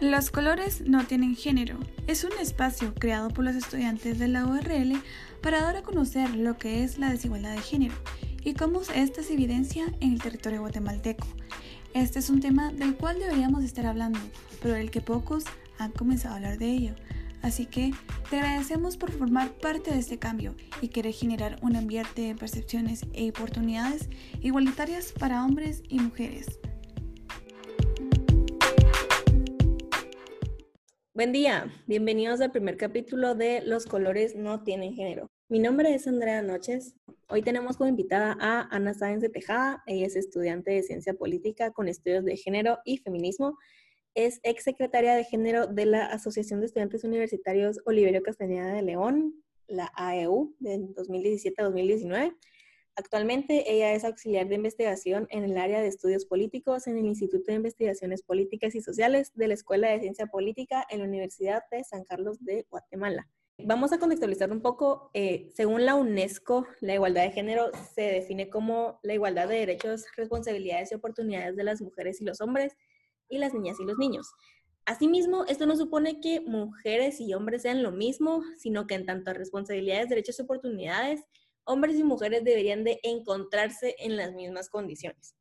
Los 0.00 0.30
colores 0.30 0.80
no 0.86 1.04
tienen 1.04 1.36
género. 1.36 1.76
Es 2.06 2.24
un 2.24 2.32
espacio 2.40 2.94
creado 2.94 3.28
por 3.28 3.44
los 3.44 3.54
estudiantes 3.54 4.18
de 4.18 4.28
la 4.28 4.46
URL 4.46 4.98
para 5.42 5.60
dar 5.60 5.76
a 5.76 5.82
conocer 5.82 6.34
lo 6.36 6.56
que 6.56 6.82
es 6.82 6.96
la 6.96 7.10
desigualdad 7.10 7.52
de 7.52 7.60
género 7.60 7.94
y 8.42 8.54
cómo 8.54 8.80
esta 8.94 9.22
se 9.22 9.34
evidencia 9.34 9.84
en 10.00 10.14
el 10.14 10.22
territorio 10.22 10.62
guatemalteco. 10.62 11.26
Este 11.92 12.18
es 12.18 12.30
un 12.30 12.40
tema 12.40 12.72
del 12.72 12.96
cual 12.96 13.18
deberíamos 13.18 13.62
estar 13.62 13.84
hablando, 13.84 14.18
pero 14.62 14.72
del 14.72 14.90
que 14.90 15.02
pocos 15.02 15.44
han 15.76 15.92
comenzado 15.92 16.32
a 16.32 16.36
hablar 16.38 16.56
de 16.56 16.70
ello. 16.70 16.94
Así 17.42 17.66
que 17.66 17.92
te 18.30 18.38
agradecemos 18.38 18.96
por 18.96 19.12
formar 19.12 19.52
parte 19.52 19.90
de 19.90 19.98
este 19.98 20.18
cambio 20.18 20.54
y 20.80 20.88
querer 20.88 21.12
generar 21.12 21.58
un 21.60 21.76
ambiente 21.76 22.22
de 22.22 22.34
percepciones 22.34 23.04
e 23.12 23.28
oportunidades 23.28 24.08
igualitarias 24.40 25.12
para 25.12 25.44
hombres 25.44 25.82
y 25.90 25.98
mujeres. 25.98 26.58
Buen 31.12 31.32
día, 31.32 31.74
bienvenidos 31.88 32.40
al 32.40 32.52
primer 32.52 32.76
capítulo 32.76 33.34
de 33.34 33.62
Los 33.62 33.84
colores 33.84 34.36
no 34.36 34.62
tienen 34.62 34.94
género. 34.94 35.28
Mi 35.48 35.58
nombre 35.58 35.92
es 35.92 36.06
Andrea 36.06 36.40
Noches. 36.40 36.94
Hoy 37.28 37.42
tenemos 37.42 37.76
como 37.76 37.90
invitada 37.90 38.36
a 38.38 38.68
Ana 38.70 38.94
Sáenz 38.94 39.20
de 39.20 39.28
Tejada. 39.28 39.82
Ella 39.88 40.06
es 40.06 40.14
estudiante 40.14 40.70
de 40.70 40.84
ciencia 40.84 41.12
política 41.14 41.72
con 41.72 41.88
estudios 41.88 42.24
de 42.24 42.36
género 42.36 42.78
y 42.84 42.98
feminismo. 42.98 43.58
Es 44.14 44.38
ex 44.44 44.62
secretaria 44.62 45.16
de 45.16 45.24
género 45.24 45.66
de 45.66 45.86
la 45.86 46.06
Asociación 46.06 46.60
de 46.60 46.66
Estudiantes 46.66 47.02
Universitarios 47.02 47.80
Oliverio 47.86 48.22
Castañeda 48.22 48.72
de 48.72 48.82
León, 48.82 49.34
la 49.66 49.90
AEU, 49.96 50.54
de 50.60 50.78
2017 50.94 51.60
a 51.60 51.64
2019 51.64 52.36
Actualmente 53.00 53.72
ella 53.72 53.94
es 53.94 54.04
auxiliar 54.04 54.46
de 54.46 54.56
investigación 54.56 55.26
en 55.30 55.44
el 55.44 55.56
área 55.56 55.80
de 55.80 55.88
estudios 55.88 56.26
políticos 56.26 56.86
en 56.86 56.98
el 56.98 57.06
Instituto 57.06 57.44
de 57.46 57.54
Investigaciones 57.54 58.20
Políticas 58.22 58.74
y 58.74 58.82
Sociales 58.82 59.32
de 59.34 59.48
la 59.48 59.54
Escuela 59.54 59.88
de 59.88 60.00
Ciencia 60.00 60.26
Política 60.26 60.84
en 60.90 60.98
la 60.98 61.06
Universidad 61.06 61.62
de 61.70 61.82
San 61.82 62.04
Carlos 62.04 62.44
de 62.44 62.66
Guatemala. 62.68 63.26
Vamos 63.56 63.94
a 63.94 63.98
contextualizar 63.98 64.52
un 64.52 64.60
poco. 64.60 65.10
Eh, 65.14 65.50
según 65.54 65.86
la 65.86 65.94
UNESCO, 65.94 66.66
la 66.82 66.92
igualdad 66.92 67.22
de 67.22 67.30
género 67.30 67.70
se 67.94 68.02
define 68.02 68.50
como 68.50 69.00
la 69.02 69.14
igualdad 69.14 69.48
de 69.48 69.56
derechos, 69.56 70.04
responsabilidades 70.14 70.92
y 70.92 70.96
oportunidades 70.96 71.56
de 71.56 71.64
las 71.64 71.80
mujeres 71.80 72.20
y 72.20 72.26
los 72.26 72.42
hombres 72.42 72.76
y 73.30 73.38
las 73.38 73.54
niñas 73.54 73.80
y 73.80 73.86
los 73.86 73.96
niños. 73.96 74.30
Asimismo, 74.84 75.46
esto 75.46 75.64
no 75.64 75.74
supone 75.74 76.20
que 76.20 76.42
mujeres 76.42 77.18
y 77.18 77.32
hombres 77.32 77.62
sean 77.62 77.82
lo 77.82 77.92
mismo, 77.92 78.42
sino 78.58 78.86
que 78.86 78.94
en 78.94 79.06
tanto 79.06 79.30
a 79.30 79.34
responsabilidades, 79.34 80.10
derechos 80.10 80.38
y 80.38 80.42
oportunidades, 80.42 81.24
hombres 81.64 81.96
y 81.96 82.04
mujeres 82.04 82.44
deberían 82.44 82.84
de 82.84 83.00
encontrarse 83.02 83.96
en 83.98 84.16
las 84.16 84.32
mismas 84.32 84.68
condiciones. 84.68 85.34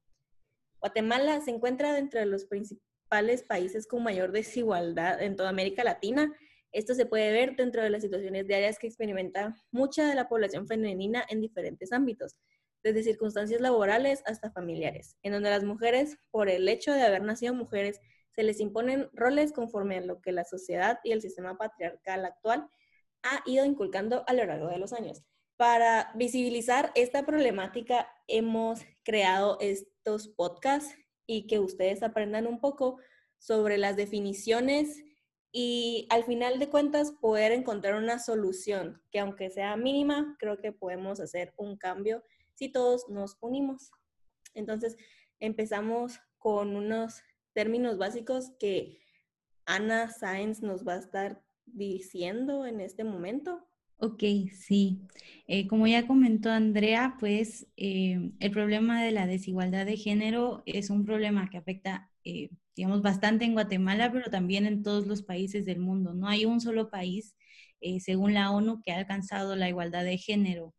Guatemala 0.79 1.41
se 1.41 1.51
encuentra 1.51 1.93
dentro 1.93 2.19
de 2.19 2.25
los 2.25 2.45
principales 2.45 3.43
países 3.43 3.87
con 3.87 4.03
mayor 4.03 4.31
desigualdad 4.31 5.21
en 5.21 5.35
toda 5.35 5.49
América 5.49 5.83
Latina. 5.83 6.33
Esto 6.71 6.93
se 6.93 7.05
puede 7.05 7.31
ver 7.31 7.55
dentro 7.55 7.81
de 7.81 7.89
las 7.89 8.03
situaciones 8.03 8.47
diarias 8.47 8.77
que 8.77 8.87
experimenta 8.87 9.55
mucha 9.71 10.07
de 10.07 10.15
la 10.15 10.29
población 10.29 10.67
femenina 10.67 11.25
en 11.27 11.41
diferentes 11.41 11.91
ámbitos, 11.91 12.37
desde 12.83 13.03
circunstancias 13.03 13.59
laborales 13.59 14.21
hasta 14.25 14.51
familiares, 14.51 15.17
en 15.23 15.33
donde 15.33 15.49
las 15.49 15.63
mujeres, 15.63 16.17
por 16.31 16.49
el 16.49 16.69
hecho 16.69 16.93
de 16.93 17.01
haber 17.01 17.23
nacido 17.23 17.53
mujeres, 17.53 17.99
se 18.35 18.43
les 18.43 18.59
imponen 18.59 19.09
roles 19.11 19.51
conforme 19.51 19.97
a 19.97 20.01
lo 20.01 20.21
que 20.21 20.31
la 20.31 20.45
sociedad 20.45 20.99
y 21.03 21.11
el 21.11 21.21
sistema 21.21 21.57
patriarcal 21.57 22.25
actual 22.25 22.69
ha 23.23 23.43
ido 23.45 23.65
inculcando 23.65 24.23
a 24.27 24.33
lo 24.33 24.45
largo 24.45 24.69
de 24.69 24.77
los 24.77 24.93
años. 24.93 25.23
Para 25.59 26.13
visibilizar 26.15 26.89
esta 26.95 27.25
problemática 27.25 28.07
hemos 28.29 28.79
creado 29.03 29.57
estos 29.59 30.29
podcasts 30.29 30.95
y 31.27 31.47
que 31.47 31.59
ustedes 31.59 32.01
aprendan 32.01 32.47
un 32.47 32.61
poco 32.61 32.97
sobre 33.39 33.77
las 33.77 33.97
definiciones 33.97 35.03
y 35.51 36.07
al 36.11 36.23
final 36.23 36.59
de 36.59 36.69
cuentas 36.69 37.11
poder 37.11 37.51
encontrar 37.51 37.95
una 37.95 38.19
solución 38.19 39.01
que 39.11 39.19
aunque 39.19 39.49
sea 39.49 39.75
mínima, 39.75 40.37
creo 40.39 40.61
que 40.61 40.71
podemos 40.71 41.19
hacer 41.19 41.53
un 41.57 41.75
cambio 41.75 42.23
si 42.53 42.69
todos 42.69 43.09
nos 43.09 43.35
unimos. 43.41 43.91
Entonces, 44.53 44.95
empezamos 45.41 46.21
con 46.37 46.77
unos 46.77 47.21
términos 47.51 47.97
básicos 47.97 48.53
que 48.61 49.01
Ana 49.65 50.09
Sáenz 50.09 50.61
nos 50.61 50.87
va 50.87 50.93
a 50.93 50.99
estar 50.99 51.43
diciendo 51.65 52.65
en 52.65 52.79
este 52.79 53.03
momento. 53.03 53.65
Ok, 54.01 54.23
sí. 54.53 55.01
Eh, 55.47 55.67
como 55.67 55.85
ya 55.87 56.07
comentó 56.07 56.49
Andrea, 56.51 57.15
pues 57.19 57.67
eh, 57.75 58.31
el 58.39 58.51
problema 58.51 59.03
de 59.03 59.11
la 59.11 59.27
desigualdad 59.27 59.85
de 59.85 59.97
género 59.97 60.63
es 60.65 60.89
un 60.89 61.05
problema 61.05 61.49
que 61.49 61.57
afecta, 61.57 62.09
eh, 62.23 62.49
digamos, 62.75 63.01
bastante 63.01 63.43
en 63.45 63.53
Guatemala, 63.53 64.11
pero 64.11 64.29
también 64.29 64.65
en 64.65 64.83
todos 64.83 65.05
los 65.07 65.21
países 65.23 65.65
del 65.65 65.79
mundo. 65.79 66.13
No 66.13 66.27
hay 66.29 66.45
un 66.45 66.61
solo 66.61 66.89
país, 66.89 67.35
según 67.99 68.33
la 68.33 68.51
ONU, 68.51 68.81
que 68.83 68.91
ha 68.91 68.97
alcanzado 68.97 69.55
la 69.55 69.69
igualdad 69.69 70.03
de 70.05 70.17
género. 70.17 70.73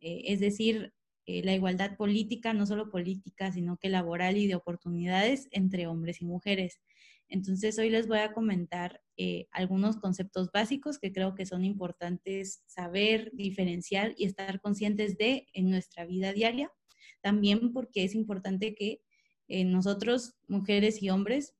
es 0.00 0.40
decir, 0.40 0.92
la 1.26 1.54
igualdad 1.54 1.96
política, 1.96 2.54
no 2.54 2.66
solo 2.66 2.90
política, 2.90 3.52
sino 3.52 3.76
que 3.78 3.90
laboral 3.90 4.36
y 4.38 4.48
de 4.48 4.56
oportunidades 4.56 5.48
entre 5.52 5.86
hombres 5.88 6.22
y 6.22 6.26
mujeres. 6.26 6.80
Entonces, 7.28 7.78
hoy 7.78 7.90
les 7.90 8.08
voy 8.08 8.20
a 8.20 8.32
comentar 8.32 9.01
eh, 9.18 9.46
algunos 9.50 9.96
conceptos 9.96 10.50
básicos 10.52 10.98
que 10.98 11.12
creo 11.12 11.34
que 11.34 11.44
son 11.44 11.64
importantes 11.64 12.62
saber, 12.66 13.30
diferenciar 13.34 14.14
y 14.16 14.24
estar 14.24 14.60
conscientes 14.60 15.18
de 15.18 15.48
en 15.52 15.70
nuestra 15.70 16.06
vida 16.06 16.32
diaria. 16.32 16.72
También 17.20 17.72
porque 17.72 18.04
es 18.04 18.14
importante 18.14 18.74
que 18.74 19.02
eh, 19.48 19.64
nosotros, 19.64 20.34
mujeres 20.48 21.02
y 21.02 21.10
hombres, 21.10 21.54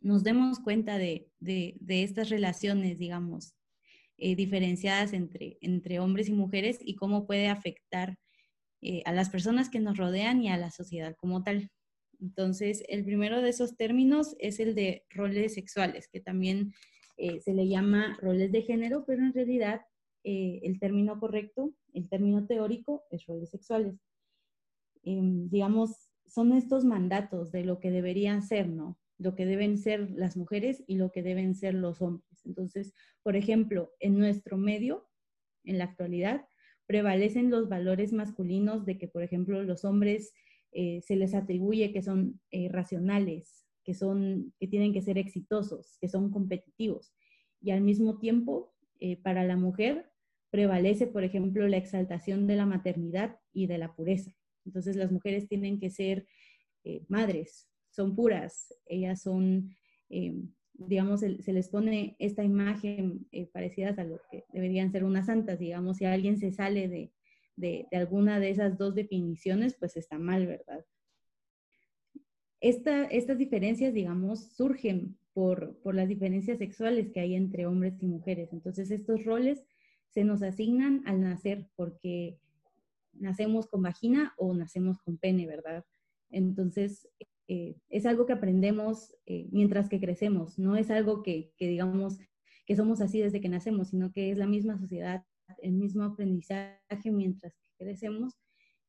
nos 0.00 0.22
demos 0.22 0.60
cuenta 0.60 0.98
de, 0.98 1.30
estas 1.88 2.28
relaciones, 2.28 2.98
digamos, 2.98 3.54
eh, 4.18 4.36
diferenciadas 4.36 5.14
entre, 5.14 5.56
entre 5.62 5.98
hombres 5.98 6.28
y 6.28 6.32
mujeres 6.32 6.78
y 6.80 6.94
cómo 6.94 7.26
puede 7.26 7.48
afectar 7.48 8.18
a 9.04 9.12
las 9.12 9.30
personas 9.30 9.68
que 9.68 9.80
nos 9.80 9.96
rodean 9.96 10.42
y 10.42 10.48
a 10.48 10.56
la 10.56 10.70
sociedad 10.70 11.16
como 11.16 11.42
tal. 11.42 11.72
Entonces, 12.20 12.82
el 12.88 13.04
primero 13.04 13.42
de 13.42 13.50
esos 13.50 13.76
términos 13.76 14.36
es 14.38 14.60
el 14.60 14.74
de 14.74 15.04
roles 15.10 15.54
sexuales, 15.54 16.08
que 16.08 16.20
también 16.20 16.72
eh, 17.16 17.40
se 17.40 17.54
le 17.54 17.68
llama 17.68 18.18
roles 18.20 18.52
de 18.52 18.62
género, 18.62 19.04
pero 19.06 19.22
en 19.22 19.32
realidad 19.32 19.82
eh, 20.24 20.60
el 20.64 20.78
término 20.78 21.18
correcto, 21.18 21.72
el 21.94 22.08
término 22.08 22.46
teórico, 22.46 23.04
es 23.10 23.24
roles 23.26 23.50
sexuales. 23.50 23.94
Em, 25.02 25.48
digamos, 25.48 26.10
son 26.26 26.52
estos 26.52 26.84
mandatos 26.84 27.52
de 27.52 27.64
lo 27.64 27.78
que 27.78 27.90
deberían 27.90 28.42
ser, 28.42 28.68
¿no? 28.68 28.98
Lo 29.18 29.34
que 29.34 29.46
deben 29.46 29.78
ser 29.78 30.10
las 30.10 30.36
mujeres 30.36 30.82
y 30.86 30.96
lo 30.96 31.12
que 31.12 31.22
deben 31.22 31.54
ser 31.54 31.74
los 31.74 32.02
hombres. 32.02 32.44
Entonces, 32.44 32.92
por 33.22 33.36
ejemplo, 33.36 33.92
en 34.00 34.18
nuestro 34.18 34.58
medio, 34.58 35.08
en 35.64 35.78
la 35.78 35.84
actualidad, 35.84 36.46
prevalecen 36.86 37.50
los 37.50 37.68
valores 37.68 38.12
masculinos 38.12 38.84
de 38.84 38.98
que, 38.98 39.08
por 39.08 39.22
ejemplo, 39.22 39.62
los 39.62 39.84
hombres 39.84 40.32
eh, 40.72 41.00
se 41.02 41.16
les 41.16 41.34
atribuye 41.34 41.92
que 41.92 42.02
son 42.02 42.40
eh, 42.50 42.68
racionales, 42.68 43.66
que, 43.84 43.94
son, 43.94 44.52
que 44.58 44.68
tienen 44.68 44.92
que 44.92 45.02
ser 45.02 45.18
exitosos, 45.18 45.96
que 46.00 46.08
son 46.08 46.30
competitivos. 46.30 47.12
Y 47.60 47.70
al 47.70 47.80
mismo 47.80 48.18
tiempo, 48.18 48.74
eh, 49.00 49.16
para 49.16 49.44
la 49.44 49.56
mujer 49.56 50.10
prevalece, 50.50 51.06
por 51.06 51.24
ejemplo, 51.24 51.66
la 51.68 51.76
exaltación 51.76 52.46
de 52.46 52.56
la 52.56 52.66
maternidad 52.66 53.38
y 53.52 53.66
de 53.66 53.78
la 53.78 53.94
pureza. 53.94 54.32
Entonces 54.64 54.96
las 54.96 55.12
mujeres 55.12 55.48
tienen 55.48 55.78
que 55.78 55.90
ser 55.90 56.26
madres, 57.08 57.68
son 57.90 58.14
puras, 58.14 58.72
ellas 58.86 59.22
son, 59.22 59.74
digamos, 60.72 61.20
se, 61.20 61.52
les 61.52 61.68
pone 61.68 62.14
esta 62.20 62.44
imagen 62.44 63.26
parecida 63.52 63.94
a 63.96 64.04
lo 64.04 64.20
que 64.30 64.44
deberían 64.52 64.92
ser 64.92 65.02
unas 65.02 65.26
santas, 65.26 65.58
digamos, 65.58 65.96
si 65.96 66.04
alguien 66.04 66.38
se 66.38 66.52
sale 66.52 66.88
de, 66.88 67.12
de, 67.56 67.86
alguna 67.92 68.38
de 68.38 68.50
esas 68.50 68.78
dos 68.78 68.94
definiciones, 68.94 69.76
pues 69.78 69.96
está 69.96 70.18
mal, 70.18 70.46
¿verdad? 70.46 70.84
estas 72.60 73.38
diferencias, 73.38 73.94
digamos, 73.94 74.52
surgen 74.54 75.16
por, 75.34 75.76
por 75.82 75.94
las 75.94 76.08
diferencias 76.08 76.58
sexuales 76.58 77.12
que 77.12 77.20
hay 77.20 77.34
entre 77.34 77.66
hombres 77.66 78.02
y 78.02 78.06
mujeres. 78.06 78.52
Entonces, 78.52 78.90
estos 78.90 79.24
roles 79.24 79.62
se 80.08 80.24
nos 80.24 80.42
asignan 80.42 81.02
al 81.06 81.20
nacer 81.20 81.68
porque 81.76 82.38
nacemos 83.12 83.66
con 83.66 83.82
vagina 83.82 84.34
o 84.38 84.54
nacemos 84.54 84.98
con 85.02 85.18
pene, 85.18 85.46
¿verdad? 85.46 85.84
Entonces, 86.30 87.08
eh, 87.48 87.76
es 87.88 88.06
algo 88.06 88.26
que 88.26 88.32
aprendemos 88.32 89.14
eh, 89.26 89.46
mientras 89.52 89.88
que 89.88 90.00
crecemos, 90.00 90.58
no 90.58 90.76
es 90.76 90.90
algo 90.90 91.22
que, 91.22 91.52
que, 91.56 91.68
digamos 91.68 92.18
que 92.66 92.74
somos 92.74 93.00
así 93.00 93.20
desde 93.20 93.40
que 93.40 93.48
nacemos, 93.48 93.90
sino 93.90 94.12
que 94.12 94.30
es 94.30 94.38
la 94.38 94.46
misma 94.46 94.78
sociedad 94.78 95.24
el 95.58 95.72
mismo 95.72 96.04
aprendizaje 96.04 97.10
mientras 97.10 97.54
crecemos, 97.78 98.34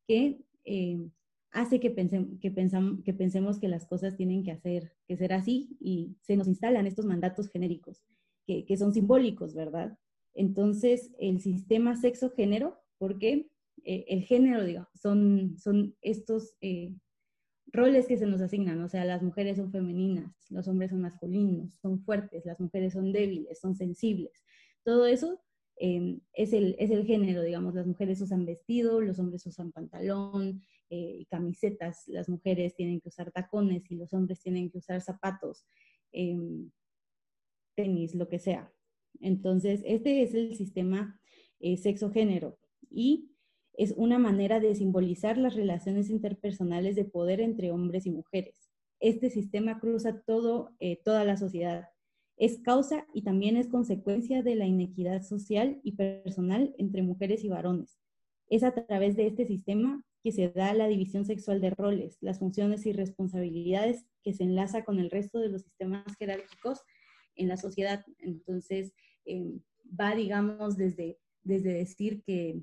que 0.08 0.42
eh, 0.66 1.10
hace 1.52 1.80
que, 1.80 1.92
pensemos, 1.92 2.40
que, 2.40 2.52
pensamos, 2.52 3.04
que 3.04 3.14
pensemos 3.14 3.60
que 3.60 3.68
las 3.68 3.86
cosas 3.86 4.16
tienen 4.16 4.44
que, 4.44 4.52
hacer, 4.52 4.94
que 5.08 5.18
ser 5.18 5.34
así 5.34 5.78
y 5.80 6.16
se 6.22 6.36
nos 6.36 6.48
instalan 6.48 6.88
estos 6.88 7.06
mandatos 7.06 7.50
genéricos, 7.50 8.04
que, 8.46 8.66
que 8.66 8.78
son 8.78 8.94
simbólicos, 8.94 9.54
¿verdad? 9.54 9.98
Entonces, 10.34 11.12
el 11.20 11.42
sistema 11.42 11.96
sexo-género, 11.96 12.78
porque 12.98 13.50
eh, 13.84 14.06
el 14.08 14.24
género, 14.24 14.64
digamos, 14.64 14.90
son, 15.00 15.58
son 15.58 15.96
estos, 16.02 16.56
eh, 16.62 16.94
roles 17.72 18.08
que 18.08 18.18
se 18.18 18.26
nos 18.26 18.42
asignan, 18.42 18.82
o 18.82 18.90
sea, 18.90 19.06
las 19.06 19.22
mujeres 19.22 19.58
son 19.58 19.72
femeninas, 19.72 20.34
los 20.50 20.68
hombres 20.68 20.92
son 20.92 21.02
masculinos, 21.02 21.76
son 21.82 22.00
fuertes, 22.04 22.46
las 22.46 22.60
mujeres 22.60 22.94
son 22.94 23.12
débiles, 23.12 23.60
son 23.60 23.76
sensibles. 23.76 24.32
Todo 24.84 25.06
eso 25.06 25.42
em, 25.80 26.20
es, 26.34 26.54
el, 26.54 26.76
es 26.80 26.92
el 26.92 27.06
género, 27.06 27.42
digamos, 27.42 27.74
las 27.76 27.88
mujeres 27.88 28.22
usan 28.22 28.46
vestido, 28.46 29.02
los 29.02 29.20
hombres 29.20 29.46
usan 29.46 29.72
pantalón 29.72 30.62
eh, 30.90 31.18
y 31.20 31.26
camisetas, 31.26 32.08
las 32.08 32.30
mujeres 32.30 32.76
tienen 32.76 33.00
que 33.02 33.10
usar 33.10 33.32
tacones 33.32 33.90
y 33.90 33.96
los 33.96 34.14
hombres 34.14 34.42
tienen 34.42 34.70
que 34.70 34.78
usar 34.80 35.02
zapatos, 35.02 35.66
em, 36.12 36.72
tenis, 37.76 38.16
lo 38.16 38.28
que 38.28 38.40
sea. 38.40 38.72
Entonces, 39.20 39.82
este 39.86 40.24
es 40.24 40.34
el 40.34 40.56
sistema 40.56 41.20
eh, 41.60 41.78
sexo-género 41.78 42.58
y 42.90 43.32
es 43.74 43.94
una 43.96 44.18
manera 44.18 44.60
de 44.60 44.76
simbolizar 44.76 45.38
las 45.38 45.56
relaciones 45.56 46.10
interpersonales 46.10 46.96
de 46.96 47.06
poder 47.06 47.42
entre 47.42 47.72
hombres 47.72 48.06
y 48.06 48.12
mujeres. 48.12 48.70
Este 49.00 49.30
sistema 49.30 49.80
cruza 49.80 50.22
todo, 50.22 50.76
eh, 50.80 51.00
toda 51.04 51.24
la 51.24 51.38
sociedad. 51.38 51.90
Es 52.38 52.60
causa 52.60 53.08
y 53.14 53.24
también 53.24 53.58
es 53.58 53.68
consecuencia 53.68 54.44
de 54.44 54.56
la 54.56 54.66
inequidad 54.66 55.24
social 55.24 55.80
y 55.84 55.94
personal 55.94 56.74
entre 56.78 57.02
mujeres 57.02 57.44
y 57.44 57.50
varones. 57.50 58.00
Es 58.48 58.64
a 58.64 58.74
través 58.74 59.16
de 59.16 59.28
este 59.28 59.46
sistema 59.46 60.04
que 60.24 60.32
se 60.32 60.50
da 60.50 60.74
la 60.74 60.88
división 60.88 61.26
sexual 61.26 61.62
de 61.62 61.72
roles, 61.72 62.18
las 62.22 62.40
funciones 62.40 62.86
y 62.86 62.94
responsabilidades 62.94 64.06
que 64.24 64.34
se 64.34 64.44
enlaza 64.44 64.84
con 64.84 65.00
el 65.00 65.10
resto 65.10 65.40
de 65.40 65.50
los 65.50 65.64
sistemas 65.64 66.04
jerárquicos 66.18 66.82
en 67.36 67.48
la 67.48 67.58
sociedad. 67.58 68.06
Entonces, 68.20 68.94
em, 69.26 69.60
va, 70.00 70.16
digamos, 70.16 70.78
desde, 70.78 71.18
desde 71.44 71.74
decir 71.74 72.24
que 72.24 72.62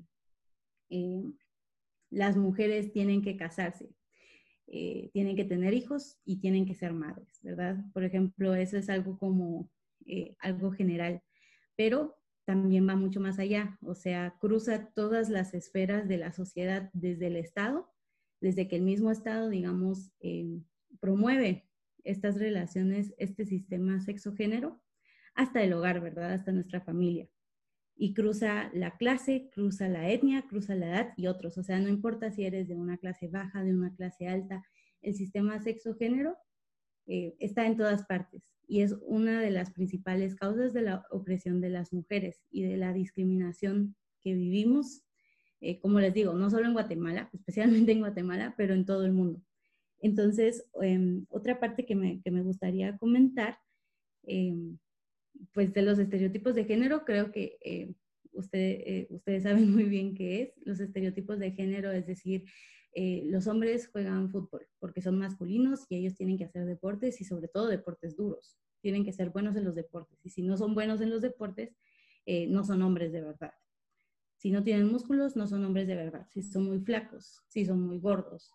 eh, 0.89 1.23
las 2.09 2.37
mujeres 2.37 2.91
tienen 2.93 3.21
que 3.21 3.35
casarse, 3.35 3.89
eh, 4.67 5.09
tienen 5.13 5.35
que 5.35 5.45
tener 5.45 5.73
hijos 5.73 6.19
y 6.25 6.39
tienen 6.39 6.65
que 6.65 6.75
ser 6.75 6.93
madres, 6.93 7.39
¿verdad? 7.41 7.77
Por 7.93 8.03
ejemplo, 8.03 8.55
eso 8.55 8.77
es 8.77 8.89
algo 8.89 9.17
como 9.17 9.69
eh, 10.05 10.35
algo 10.39 10.71
general, 10.71 11.21
pero 11.75 12.17
también 12.45 12.87
va 12.87 12.95
mucho 12.95 13.19
más 13.19 13.39
allá, 13.39 13.77
o 13.81 13.95
sea, 13.95 14.35
cruza 14.39 14.91
todas 14.93 15.29
las 15.29 15.53
esferas 15.53 16.07
de 16.07 16.17
la 16.17 16.31
sociedad 16.31 16.89
desde 16.93 17.27
el 17.27 17.35
Estado, 17.37 17.89
desde 18.39 18.67
que 18.67 18.75
el 18.75 18.83
mismo 18.83 19.11
Estado, 19.11 19.49
digamos, 19.49 20.11
promueve 20.99 21.67
estas 22.03 22.37
relaciones, 22.37 23.15
este 23.17 23.45
sistema 23.45 23.99
sexo-género, 23.99 24.79
hasta 25.33 25.63
el 25.63 25.73
hogar, 25.73 26.01
¿verdad? 26.01 26.33
Hasta 26.33 26.51
nuestra 26.51 26.81
familia 26.81 27.27
y 27.97 28.13
cruza 28.13 28.69
la 28.73 28.97
clase, 28.97 29.49
cruza 29.53 29.87
la 29.87 30.09
etnia, 30.09 30.45
cruza 30.47 30.75
la 30.75 30.87
edad 30.87 31.13
y 31.15 31.27
otros. 31.27 31.57
O 31.57 31.63
sea, 31.63 31.79
no 31.79 31.87
importa 31.87 32.31
si 32.31 32.45
eres 32.45 32.67
de 32.67 32.75
una 32.75 32.97
clase 32.97 33.27
baja, 33.27 33.63
de 33.63 33.73
una 33.73 33.93
clase 33.95 34.27
alta, 34.27 34.63
el 35.01 35.15
sistema 35.15 35.61
sexo-género 35.61 36.37
eh, 37.07 37.35
está 37.39 37.65
en 37.67 37.77
todas 37.77 38.05
partes 38.05 38.43
y 38.67 38.81
es 38.81 38.95
una 39.01 39.41
de 39.41 39.51
las 39.51 39.71
principales 39.71 40.35
causas 40.35 40.73
de 40.73 40.81
la 40.81 41.05
opresión 41.11 41.61
de 41.61 41.69
las 41.69 41.93
mujeres 41.93 42.41
y 42.49 42.63
de 42.63 42.77
la 42.77 42.93
discriminación 42.93 43.95
que 44.21 44.33
vivimos, 44.33 45.03
eh, 45.61 45.79
como 45.79 45.99
les 45.99 46.13
digo, 46.13 46.33
no 46.33 46.49
solo 46.49 46.65
en 46.65 46.73
Guatemala, 46.73 47.29
especialmente 47.33 47.91
en 47.91 47.99
Guatemala, 47.99 48.55
pero 48.57 48.73
en 48.73 48.85
todo 48.85 49.05
el 49.05 49.13
mundo. 49.13 49.41
Entonces, 50.01 50.65
em, 50.81 51.25
otra 51.29 51.59
parte 51.59 51.85
que 51.85 51.95
me, 51.95 52.21
que 52.21 52.31
me 52.31 52.41
gustaría 52.41 52.97
comentar 52.97 53.59
em, 54.23 54.77
pues 55.53 55.73
de 55.73 55.81
los 55.81 55.99
estereotipos 55.99 56.55
de 56.55 56.65
género, 56.65 57.05
creo 57.05 57.31
que 57.31 57.57
eh, 57.61 57.93
eh, 58.53 59.07
ustedes 59.09 59.43
saben 59.43 59.71
muy 59.73 59.85
bien 59.85 60.15
qué 60.15 60.41
es. 60.41 60.53
Los 60.65 60.79
estereotipos 60.79 61.39
de 61.39 61.51
género, 61.51 61.91
es 61.91 62.05
decir, 62.05 62.45
eh, 62.93 63.23
los 63.25 63.47
hombres 63.47 63.87
juegan 63.87 64.29
fútbol 64.29 64.67
porque 64.79 65.01
son 65.01 65.17
masculinos 65.19 65.85
y 65.89 65.97
ellos 65.97 66.15
tienen 66.15 66.37
que 66.37 66.45
hacer 66.45 66.65
deportes 66.65 67.19
y 67.21 67.25
sobre 67.25 67.47
todo 67.47 67.67
deportes 67.67 68.15
duros. 68.15 68.57
Tienen 68.81 69.03
que 69.03 69.13
ser 69.13 69.31
buenos 69.31 69.55
en 69.55 69.65
los 69.65 69.75
deportes. 69.75 70.19
Y 70.23 70.29
si 70.29 70.43
no 70.43 70.57
son 70.57 70.75
buenos 70.75 71.01
en 71.01 71.09
los 71.09 71.21
deportes, 71.21 71.75
no 72.49 72.63
son 72.63 72.81
hombres 72.81 73.11
de 73.11 73.21
verdad. 73.21 73.53
Si 74.37 74.51
no 74.51 74.63
tienen 74.63 74.87
músculos, 74.87 75.35
no 75.35 75.47
son 75.47 75.65
hombres 75.65 75.87
de 75.87 75.95
verdad. 75.95 76.27
Si 76.31 76.43
son 76.43 76.65
muy 76.65 76.79
flacos, 76.79 77.41
si 77.47 77.65
son 77.65 77.81
muy 77.81 77.99
gordos. 77.99 78.51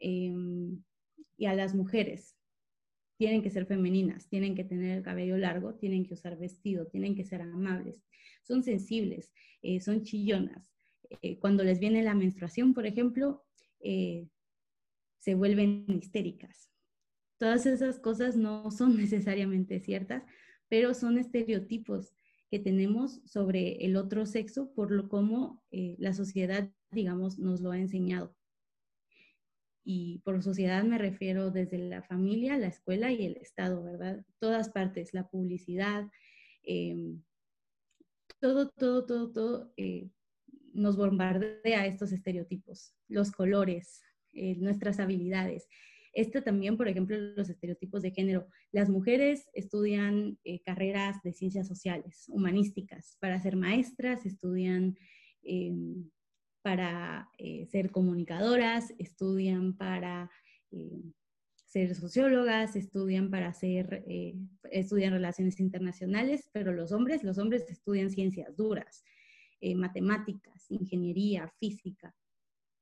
Em, 0.00 0.82
y 1.36 1.46
a 1.46 1.54
las 1.54 1.74
mujeres, 1.74 2.37
tienen 3.18 3.42
que 3.42 3.50
ser 3.50 3.66
femeninas, 3.66 4.28
tienen 4.28 4.54
que 4.54 4.64
tener 4.64 4.96
el 4.96 5.02
cabello 5.02 5.36
largo, 5.36 5.74
tienen 5.74 6.06
que 6.06 6.14
usar 6.14 6.38
vestido, 6.38 6.86
tienen 6.86 7.16
que 7.16 7.24
ser 7.24 7.42
amables, 7.42 8.06
son 8.42 8.62
sensibles, 8.62 9.32
eh, 9.60 9.80
son 9.80 10.04
chillonas. 10.04 10.72
Eh, 11.20 11.38
cuando 11.40 11.64
les 11.64 11.80
viene 11.80 12.02
la 12.02 12.14
menstruación, 12.14 12.74
por 12.74 12.86
ejemplo, 12.86 13.44
eh, 13.80 14.28
se 15.18 15.34
vuelven 15.34 15.84
histéricas. 15.88 16.70
Todas 17.38 17.66
esas 17.66 17.98
cosas 17.98 18.36
no 18.36 18.70
son 18.70 18.96
necesariamente 18.96 19.80
ciertas, 19.80 20.22
pero 20.68 20.94
son 20.94 21.18
estereotipos 21.18 22.12
que 22.50 22.60
tenemos 22.60 23.20
sobre 23.26 23.84
el 23.84 23.96
otro 23.96 24.26
sexo 24.26 24.72
por 24.72 24.90
lo 24.90 25.08
como 25.08 25.62
la 25.70 26.14
sociedad, 26.14 26.70
digamos, 26.92 27.38
nos 27.38 27.60
lo 27.60 27.72
ha 27.72 27.78
enseñado 27.78 28.37
y 29.90 30.18
por 30.18 30.42
sociedad 30.42 30.84
me 30.84 30.98
refiero 30.98 31.50
desde 31.50 31.78
la 31.78 32.02
familia, 32.02 32.58
la 32.58 32.66
escuela 32.66 33.10
y 33.10 33.24
el 33.24 33.38
Estado, 33.38 33.82
¿verdad? 33.82 34.22
Todas 34.38 34.68
partes, 34.68 35.14
la 35.14 35.26
publicidad, 35.30 36.04
em, 36.62 37.22
todo, 38.38 38.68
todo, 38.68 39.06
todo, 39.06 39.32
todo 39.32 39.72
eh, 39.78 40.10
nos 40.74 40.98
bombardea 40.98 41.86
estos 41.86 42.12
estereotipos, 42.12 42.92
los 43.08 43.32
colores, 43.32 44.02
eh, 44.34 44.56
nuestras 44.56 45.00
habilidades. 45.00 45.66
Esto 46.12 46.42
también, 46.42 46.76
por 46.76 46.88
ejemplo, 46.88 47.16
los 47.16 47.48
estereotipos 47.48 48.02
de 48.02 48.10
género. 48.10 48.46
Las 48.72 48.90
mujeres 48.90 49.48
estudian 49.54 50.38
eh, 50.44 50.60
carreras 50.60 51.16
de 51.22 51.32
ciencias 51.32 51.66
sociales, 51.66 52.26
humanísticas. 52.28 53.16
Para 53.20 53.40
ser 53.40 53.56
maestras 53.56 54.26
estudian 54.26 54.98
em, 55.42 56.10
para 56.68 57.30
eh, 57.38 57.64
ser 57.64 57.90
comunicadoras, 57.90 58.92
estudian 58.98 59.74
para 59.74 60.30
eh, 60.70 61.00
ser 61.64 61.94
sociólogas, 61.94 62.76
estudian 62.76 63.30
para 63.30 63.54
ser, 63.54 64.04
eh, 64.06 64.34
estudian 64.70 65.14
relaciones 65.14 65.60
internacionales, 65.60 66.50
pero 66.52 66.74
los 66.74 66.92
hombres, 66.92 67.24
los 67.24 67.38
hombres 67.38 67.64
estudian 67.70 68.10
ciencias 68.10 68.54
duras, 68.54 69.02
matemáticas, 69.76 70.70
ingeniería, 70.70 71.50
física, 71.58 72.14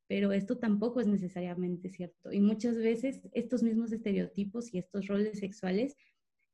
pero 0.08 0.32
esto 0.32 0.58
tampoco 0.58 1.00
es 1.00 1.06
necesariamente 1.06 1.88
cierto. 1.88 2.32
Y 2.32 2.40
muchas 2.40 2.76
veces 2.76 3.20
estos 3.32 3.62
mismos 3.62 3.92
estereotipos 3.92 4.74
y 4.74 4.78
estos 4.78 5.06
roles 5.06 5.38
sexuales 5.38 5.96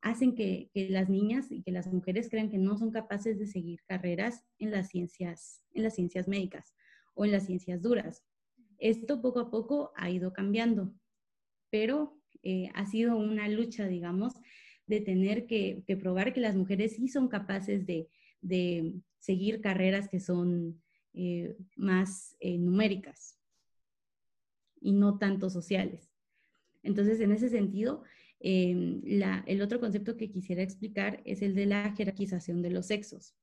hacen 0.03 0.35
que, 0.35 0.69
que, 0.75 0.91
las 0.91 1.09
niñas 1.09 1.51
y 1.51 1.63
que 1.63 1.73
las 1.73 1.87
mujeres 1.87 2.29
crean 2.29 2.51
que 2.51 2.59
no 2.59 2.77
son 2.77 2.91
capaces 2.91 3.39
de 3.39 3.47
seguir 3.47 3.81
carreras 3.87 4.45
en 4.59 4.71
las 4.71 4.91
ciencias, 4.91 5.65
en 5.73 5.83
las 5.85 5.95
ciencias 5.95 6.29
médicas 6.29 6.75
o 7.15 7.25
en 7.25 7.33
las 7.33 7.47
ciencias 7.47 7.83
duras. 7.83 8.23
Esto 8.79 9.21
poco 9.23 9.41
a 9.41 9.51
poco 9.51 9.93
ha 9.97 10.11
ido 10.11 10.33
cambiando, 10.33 10.93
pero 11.71 12.19
eh, 12.43 12.69
ha 12.75 12.87
sido 12.87 13.17
una 13.17 13.49
lucha, 13.49 13.87
digamos, 13.87 14.35
de 14.87 15.01
tener 15.01 15.47
que, 15.47 15.85
probar 16.01 16.33
que 16.33 16.41
las 16.41 16.57
mujeres 16.57 16.97
sí 16.97 17.09
son 17.09 17.29
capaces 17.29 17.87
de, 17.87 18.09
seguir 19.21 19.61
carreras 19.61 20.09
que 20.09 20.19
son 20.19 20.83
eh, 21.15 21.57
más 21.77 22.37
eh, 22.41 22.59
numéricas 22.59 23.39
y 24.81 24.93
no 24.93 25.17
tanto 25.19 25.49
sociales. 25.49 26.11
Entonces, 26.83 27.21
en 27.21 27.31
ese 27.31 27.49
sentido, 27.49 28.03
el 28.41 29.63
otro 29.63 29.79
concepto 29.79 30.17
que 30.17 30.29
quisiera 30.29 30.65
explicar 30.65 31.23
es 31.25 31.43
el 31.43 31.55
de 31.55 31.67
la 31.67 31.93
jerarquización 31.93 32.61
de 32.61 32.71
los 32.71 32.87
sexos. 32.87 33.37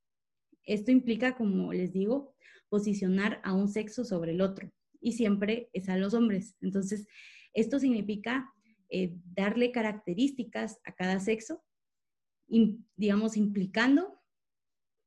Esto 0.70 0.92
implica, 0.92 1.36
como 1.36 1.74
les 1.74 1.92
digo, 1.94 2.36
posicionar 2.70 3.42
a 3.44 3.54
un 3.54 3.68
sexo 3.68 4.06
sobre 4.06 4.34
el 4.34 4.42
otro 4.42 4.72
y 5.02 5.14
siempre 5.14 5.70
es 5.74 5.90
a 5.90 5.98
los 5.98 6.14
hombres. 6.14 6.56
Entonces, 6.62 7.08
esto 7.54 7.80
significa 7.80 8.54
eh, 8.90 9.16
darle 9.34 9.72
características 9.72 10.80
a 10.84 10.94
cada 10.94 11.20
sexo, 11.20 11.64
digamos, 12.96 13.36
implicando 13.36 14.22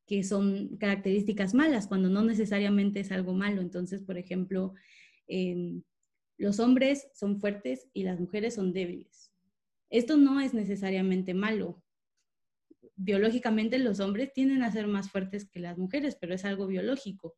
que 0.05 0.23
son 0.23 0.75
características 0.77 1.53
malas, 1.53 1.87
cuando 1.87 2.09
no 2.09 2.23
necesariamente 2.23 2.99
es 2.99 3.11
algo 3.13 3.33
malo. 3.33 3.61
Entonces, 3.61 4.01
por 4.01 4.17
ejemplo, 4.17 4.73
em, 5.27 5.81
los 6.37 6.59
hombres 6.59 7.07
son 7.13 7.39
fuertes 7.39 7.87
y 7.93 8.03
las 8.03 8.19
mujeres 8.19 8.55
son 8.55 8.73
débiles. 8.73 9.31
Esto 9.89 10.17
no 10.17 10.41
es 10.41 10.53
necesariamente 10.53 11.33
malo. 11.33 11.82
Biológicamente 12.95 13.79
los 13.79 13.99
hombres 13.99 14.33
tienden 14.33 14.63
a 14.63 14.71
ser 14.71 14.87
más 14.87 15.09
fuertes 15.09 15.49
que 15.49 15.59
las 15.59 15.77
mujeres, 15.77 16.17
pero 16.19 16.33
es 16.33 16.45
algo 16.45 16.67
biológico 16.67 17.35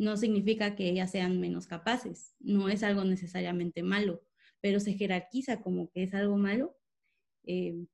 no 0.00 0.16
significa 0.16 0.76
que 0.76 0.88
ellas 0.88 1.10
sean 1.10 1.40
menos 1.40 1.66
capaces, 1.66 2.34
no 2.40 2.68
es 2.70 2.82
algo 2.82 3.04
necesariamente 3.04 3.82
malo, 3.82 4.22
pero 4.60 4.80
se 4.80 4.94
jerarquiza 4.94 5.60
como 5.60 5.90
que 5.90 6.04
es 6.04 6.14
algo 6.14 6.38
malo 6.38 6.74
eh, 7.44 7.86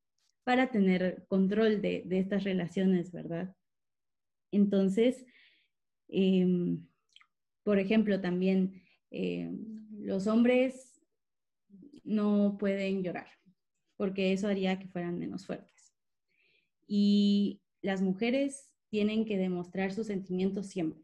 para 0.44 0.70
tener 0.70 1.26
control 1.28 1.82
de, 1.82 2.06
estas 2.10 2.44
relaciones, 2.44 3.10
¿verdad? 3.10 3.56
Entonces, 4.52 5.24
em, 6.08 6.86
por 7.64 7.80
ejemplo, 7.80 8.20
también 8.20 8.84
em, 9.10 9.88
los 9.98 10.28
hombres 10.28 11.02
no 12.04 12.56
pueden 12.56 13.02
llorar, 13.02 13.28
porque 13.96 14.32
eso 14.32 14.46
haría 14.46 14.78
que 14.78 14.86
fueran 14.86 15.18
menos 15.18 15.44
fuertes. 15.46 15.75
Y 16.86 17.60
las 17.82 18.02
mujeres 18.02 18.70
tienen 18.90 19.24
que 19.24 19.36
demostrar 19.38 19.92
sus 19.92 20.06
sentimientos 20.06 20.66
siempre. 20.68 21.02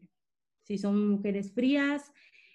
Si 0.63 0.77
son 0.77 1.09
mujeres 1.09 1.51
frías, 1.51 2.11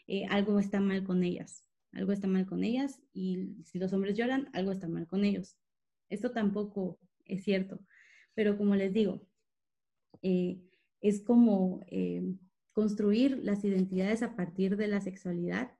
eh, 0.06 0.24
algo 0.30 0.58
está 0.58 0.80
mal 0.80 1.04
con 1.04 1.22
ellas, 1.22 1.64
algo 1.92 2.12
está 2.12 2.26
mal 2.26 2.46
con 2.46 2.64
ellas, 2.64 3.00
y 3.12 3.56
si 3.64 3.78
los 3.78 3.92
hombres 3.92 4.16
lloran, 4.16 4.48
algo 4.54 4.72
está 4.72 4.88
mal 4.88 5.06
con 5.06 5.24
ellos. 5.24 5.58
Esto 6.08 6.32
tampoco 6.32 6.98
es 7.26 7.44
cierto, 7.44 7.80
pero 8.34 8.56
como 8.56 8.74
les 8.74 8.92
digo, 8.94 9.28
eh, 10.22 10.58
es 11.00 11.20
como 11.20 11.80
eh, 11.88 12.22
construir 12.72 13.38
las 13.42 13.64
identidades 13.64 14.22
a 14.22 14.34
partir 14.34 14.76
de 14.76 14.88
la 14.88 15.00
sexualidad 15.00 15.77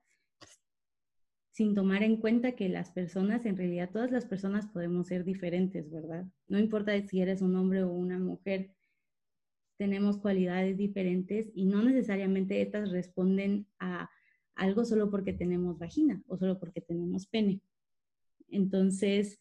sin 1.59 1.75
tomar 1.75 2.03
en 2.03 2.15
cuenta 2.15 2.53
que 2.53 2.69
las 2.69 2.89
personas, 2.89 3.45
en 3.45 3.57
realidad 3.57 3.89
todas 3.91 4.11
las 4.11 4.25
personas 4.25 4.67
podemos 4.67 5.07
ser 5.07 5.25
diferentes, 5.25 5.91
¿verdad? 5.91 6.25
No 6.47 6.57
importa 6.57 7.05
si 7.05 7.19
eres 7.19 7.41
un 7.41 7.53
hombre 7.57 7.83
o 7.83 7.91
una 7.91 8.17
mujer, 8.17 8.71
tenemos 9.75 10.17
cualidades 10.19 10.77
diferentes 10.77 11.51
y 11.53 11.65
no 11.65 11.83
necesariamente 11.83 12.61
estas 12.61 12.91
responden 12.91 13.67
a 13.77 14.09
algo 14.55 14.85
solo 14.85 15.11
porque 15.11 15.33
tenemos 15.33 15.77
vagina 15.77 16.23
o 16.27 16.37
solo 16.37 16.61
porque 16.61 16.79
tenemos 16.79 17.27
pene. 17.27 17.59
Entonces, 18.47 19.37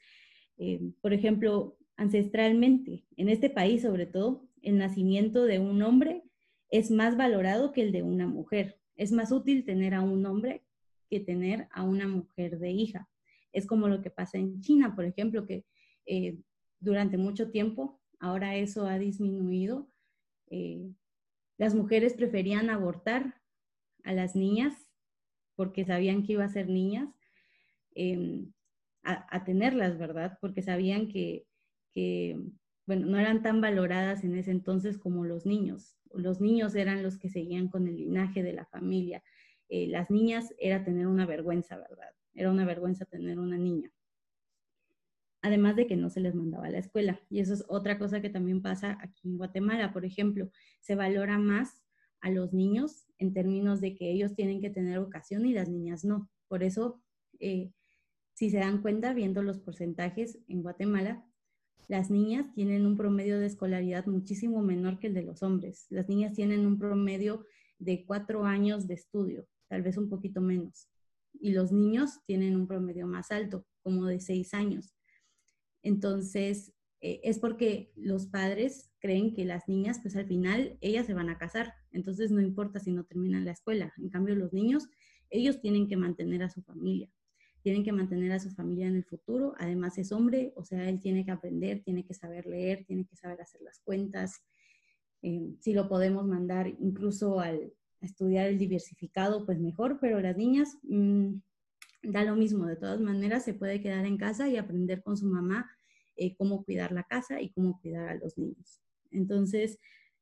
eh, 0.57 0.91
por 1.01 1.13
ejemplo, 1.13 1.79
ancestralmente, 1.97 3.05
en 3.17 3.29
este 3.29 3.49
país 3.49 3.83
sobre 3.83 4.07
todo, 4.07 4.45
el 4.63 4.77
nacimiento 4.77 5.45
de 5.45 5.61
un 5.61 5.83
hombre 5.83 6.25
es 6.69 6.91
más 6.91 7.17
valorado 7.17 7.71
que 7.71 7.83
el 7.83 7.93
de 7.93 8.03
una 8.03 8.27
mujer. 8.27 8.81
Es 8.97 9.13
más 9.13 9.31
útil 9.31 9.65
tener 9.65 9.95
a 9.95 10.03
un 10.03 10.27
hombre 10.27 10.65
que 11.09 11.21
tener 11.21 11.69
a 11.71 11.83
una 11.83 12.07
mujer 12.07 12.59
de 12.59 12.71
hija. 12.71 13.09
Es 13.53 13.67
como 13.67 13.88
lo 13.88 14.03
que 14.03 14.11
pasa 14.11 14.38
en 14.38 14.61
China, 14.61 14.95
por 14.95 15.05
ejemplo, 15.05 15.47
que 15.47 15.65
eh, 16.07 16.38
durante 16.81 17.17
mucho 17.17 17.50
tiempo, 17.50 18.00
ahora 18.21 18.57
eso 18.57 18.87
ha 18.87 18.99
disminuido, 18.99 19.91
eh, 20.50 20.91
las 21.57 21.75
mujeres 21.75 22.15
preferían 22.15 22.71
abortar 22.71 23.41
a 24.05 24.12
las 24.12 24.37
niñas 24.37 24.88
porque 25.57 25.85
sabían 25.85 26.23
que 26.23 26.35
iba 26.35 26.45
a 26.45 26.49
ser 26.49 26.69
niñas, 26.69 27.09
em, 27.95 28.53
a, 29.03 29.45
tenerlas, 29.45 29.99
¿verdad? 29.99 30.38
Porque 30.41 30.62
sabían 30.62 31.09
que, 31.09 31.47
que, 31.95 32.38
bueno, 32.87 33.07
no 33.07 33.19
eran 33.19 33.43
tan 33.43 33.61
valoradas 33.61 34.23
en 34.23 34.37
ese 34.37 34.50
entonces 34.50 34.99
como 34.99 35.25
los 35.25 35.47
niños. 35.47 35.97
Los 36.12 36.41
niños 36.41 36.75
eran 36.75 37.03
los 37.03 37.19
que 37.19 37.29
seguían 37.29 37.69
con 37.69 37.88
el 37.88 37.97
linaje 37.97 38.43
de 38.43 38.53
la 38.53 38.67
familia. 38.67 39.23
Eh, 39.69 39.87
las 39.89 40.11
niñas 40.11 40.55
era 40.59 40.85
tener 40.85 41.07
una 41.07 41.27
vergüenza, 41.27 41.77
¿verdad? 41.77 42.11
Era 42.35 42.51
una 42.51 42.65
vergüenza 42.65 43.05
tener 43.05 43.39
una 43.39 43.59
niña. 43.59 43.93
Además 45.43 45.77
de 45.77 45.87
que 45.87 45.97
no 45.97 46.11
se 46.11 46.21
les 46.21 46.35
mandaba 46.35 46.67
a 46.67 46.71
la 46.71 46.79
escuela. 46.79 47.21
Y 47.29 47.41
eso 47.41 47.55
es 47.55 47.65
otra 47.69 47.99
cosa 47.99 48.21
que 48.21 48.31
también 48.31 48.63
pasa 48.63 48.99
aquí 49.01 49.29
en 49.29 49.37
Guatemala, 49.37 49.93
por 49.93 50.05
ejemplo. 50.05 50.51
Se 50.81 50.95
valora 50.95 51.39
más 51.39 51.83
a 52.21 52.31
los 52.31 52.53
niños 52.53 53.07
en 53.19 53.33
términos 53.33 53.81
de 53.81 53.95
que 53.95 54.11
ellos 54.11 54.35
tienen 54.35 54.61
que 54.61 54.71
tener 54.71 54.99
vocación 55.01 55.47
y 55.47 55.53
las 55.53 55.69
niñas 55.69 56.05
no. 56.05 56.31
Por 56.49 56.63
eso, 56.63 57.03
eh, 57.39 57.71
si 58.35 58.51
se 58.51 58.59
dan 58.59 58.83
cuenta, 58.83 59.13
viendo 59.13 59.43
los 59.43 59.61
porcentajes 59.61 60.39
en 60.49 60.63
Guatemala, 60.63 61.25
las 61.87 62.11
niñas 62.11 62.53
tienen 62.55 62.85
un 62.85 62.97
promedio 62.97 63.39
de 63.39 63.47
escolaridad 63.47 64.07
muchísimo 64.07 64.63
menor 64.63 64.99
que 64.99 65.07
el 65.07 65.15
de 65.15 65.23
los 65.23 65.43
hombres. 65.43 65.87
Las 65.89 66.09
niñas 66.09 66.35
tienen 66.35 66.67
un 66.67 66.79
promedio 66.79 67.47
de 67.79 68.05
cuatro 68.05 68.45
años 68.45 68.87
de 68.89 68.95
estudio 68.95 69.47
tal 69.69 69.83
vez 69.83 69.97
un 69.97 70.09
poquito 70.09 70.41
menos. 70.41 70.89
Y 71.41 71.53
los 71.53 71.73
niños 71.73 72.21
tienen 72.27 72.57
un 72.57 72.67
promedio 72.67 73.07
más 73.07 73.31
alto, 73.31 73.65
como 73.83 74.07
de 74.07 74.21
seis 74.21 74.55
años. 74.55 74.95
Entonces, 75.83 76.73
eh, 77.01 77.21
es 77.23 77.39
porque 77.39 77.93
los 77.95 78.27
padres 78.27 78.91
creen 78.99 79.35
que 79.35 79.45
las 79.45 79.69
niñas, 79.69 80.01
pues 80.03 80.17
al 80.17 80.27
final, 80.27 80.77
ellas 80.81 81.07
se 81.07 81.15
van 81.15 81.29
a 81.29 81.39
casar. 81.39 81.75
Entonces, 81.93 82.31
no 82.31 82.41
importa 82.41 82.81
si 82.81 82.91
no 82.91 83.05
terminan 83.05 83.45
la 83.45 83.53
escuela. 83.53 83.93
En 83.99 84.09
cambio, 84.09 84.35
los 84.35 84.53
niños, 84.53 84.89
ellos 85.31 85.61
tienen 85.61 85.87
que 85.89 85.97
mantener 85.97 86.43
a 86.43 86.51
su 86.51 86.63
familia. 86.63 87.09
Tienen 87.63 87.85
que 87.85 87.93
mantener 87.93 88.33
a 88.33 88.41
su 88.41 88.51
familia 88.51 88.89
en 88.89 88.97
el 88.97 89.05
futuro. 89.05 89.55
Además, 89.59 89.99
es 89.99 90.11
hombre, 90.13 90.53
o 90.57 90.65
sea, 90.65 90.89
él 90.89 91.01
tiene 91.01 91.25
que 91.25 91.31
aprender, 91.31 91.83
tiene 91.85 92.05
que 92.05 92.15
saber 92.15 92.47
leer, 92.47 92.85
tiene 92.85 93.07
que 93.07 93.17
saber 93.17 93.41
hacer 93.41 93.61
las 93.63 93.81
cuentas. 93.81 94.43
Eh, 95.23 95.55
si 95.61 95.73
lo 95.73 95.89
podemos 95.89 96.27
mandar 96.27 96.69
incluso 96.81 97.41
al, 97.41 97.73
estudiar 98.00 98.49
el 98.49 98.59
diversificado, 98.59 99.45
pues 99.45 99.59
mejor, 99.59 99.99
pero 100.00 100.21
las 100.21 100.37
niñas 100.37 100.78
mm, 100.83 101.35
da 102.02 102.25
lo 102.25 102.37
mismo, 102.37 102.67
de 102.67 102.76
todas 102.76 103.00
maneras 103.00 103.45
se 103.45 103.55
puede 103.55 103.81
quedar 103.81 104.07
en 104.07 104.17
casa 104.17 104.49
y 104.49 104.57
aprender 104.57 105.02
con 105.02 105.17
su 105.17 105.26
mamá 105.26 105.71
eh, 106.17 106.35
cómo 106.37 106.64
cuidar 106.64 106.93
la 106.93 107.05
casa 107.05 107.40
y 107.40 107.50
cómo 107.50 107.81
cuidar 107.81 108.09
a 108.09 108.14
los 108.17 108.37
niños. 108.37 108.81
Entonces, 109.11 109.78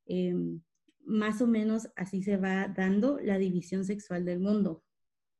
em, 0.06 0.60
más 1.04 1.40
o 1.40 1.46
menos 1.46 1.88
así 1.96 2.22
se 2.22 2.36
va 2.36 2.68
dando 2.68 3.18
la 3.20 3.38
división 3.38 3.84
sexual 3.84 4.24
del 4.24 4.40
mundo. 4.40 4.84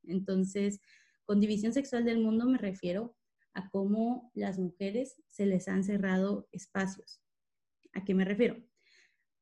Entonces, 0.04 0.80
con 1.24 1.40
división 1.40 1.72
sexual 1.72 2.04
del 2.04 2.20
mundo 2.20 2.46
me 2.46 2.58
refiero 2.58 3.16
a 3.52 3.68
cómo 3.70 4.30
las 4.34 4.58
mujeres 4.58 5.16
se 5.26 5.46
les 5.46 5.68
han 5.68 5.82
cerrado 5.84 6.48
espacios. 6.52 7.20
¿A 7.92 8.04
qué 8.04 8.14
me 8.14 8.24
refiero? 8.24 8.62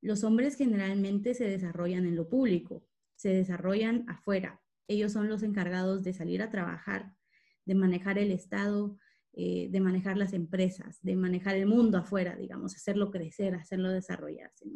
Los 0.04 0.22
hombres 0.22 0.56
generalmente 0.56 1.32
se 1.32 1.48
desarrollan 1.48 2.04
en 2.04 2.14
lo 2.14 2.28
público, 2.28 2.86
se 3.16 3.30
desarrollan 3.30 4.04
afuera. 4.06 4.60
Ellos 4.86 5.12
son 5.12 5.30
los 5.30 5.42
encargados 5.42 6.02
de 6.02 6.12
salir 6.12 6.42
a 6.42 6.50
trabajar, 6.50 7.16
de 7.64 7.74
manejar 7.74 8.18
el 8.18 8.30
Estado, 8.30 8.98
eh, 9.32 9.68
de 9.70 9.80
manejar 9.80 10.18
las 10.18 10.34
empresas, 10.34 10.98
de 11.00 11.16
manejar 11.16 11.56
el 11.56 11.64
mundo 11.64 11.96
afuera, 11.96 12.36
digamos, 12.36 12.76
hacerlo 12.76 13.10
crecer, 13.10 13.54
hacerlo 13.54 13.88
desarrollarse, 13.88 14.66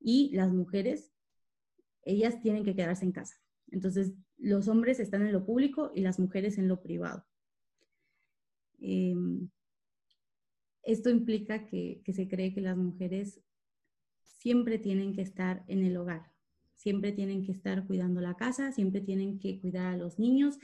Y 0.00 0.34
las 0.34 0.50
mujeres, 0.50 1.12
ellas 2.02 2.40
tienen 2.40 2.64
que 2.64 2.74
quedarse 2.74 3.04
en 3.04 3.12
casa. 3.12 3.36
Entonces, 3.70 4.14
los 4.38 4.68
hombres 4.68 4.98
están 4.98 5.26
en 5.26 5.32
lo 5.32 5.44
público 5.44 5.92
y 5.94 6.00
las 6.00 6.18
mujeres 6.18 6.56
en 6.56 6.68
lo 6.68 6.80
privado. 6.82 7.26
Em, 8.78 9.50
esto 10.84 11.10
implica 11.10 11.66
que, 11.66 12.02
se 12.14 12.28
cree 12.28 12.54
que 12.54 12.62
las 12.62 12.78
mujeres 12.78 13.42
siempre 14.44 14.78
tienen 14.78 15.14
que 15.14 15.22
estar 15.22 15.64
en 15.68 15.82
el 15.86 15.96
hogar, 15.96 16.30
siempre 16.76 17.12
tienen 17.12 17.46
que 17.46 17.52
estar 17.52 17.86
cuidando 17.86 18.20
la 18.20 18.36
casa, 18.36 18.72
siempre 18.72 19.00
tienen 19.00 19.38
que 19.38 19.58
cuidar 19.58 19.86
a 19.86 19.96
los 19.96 20.18
niños 20.18 20.58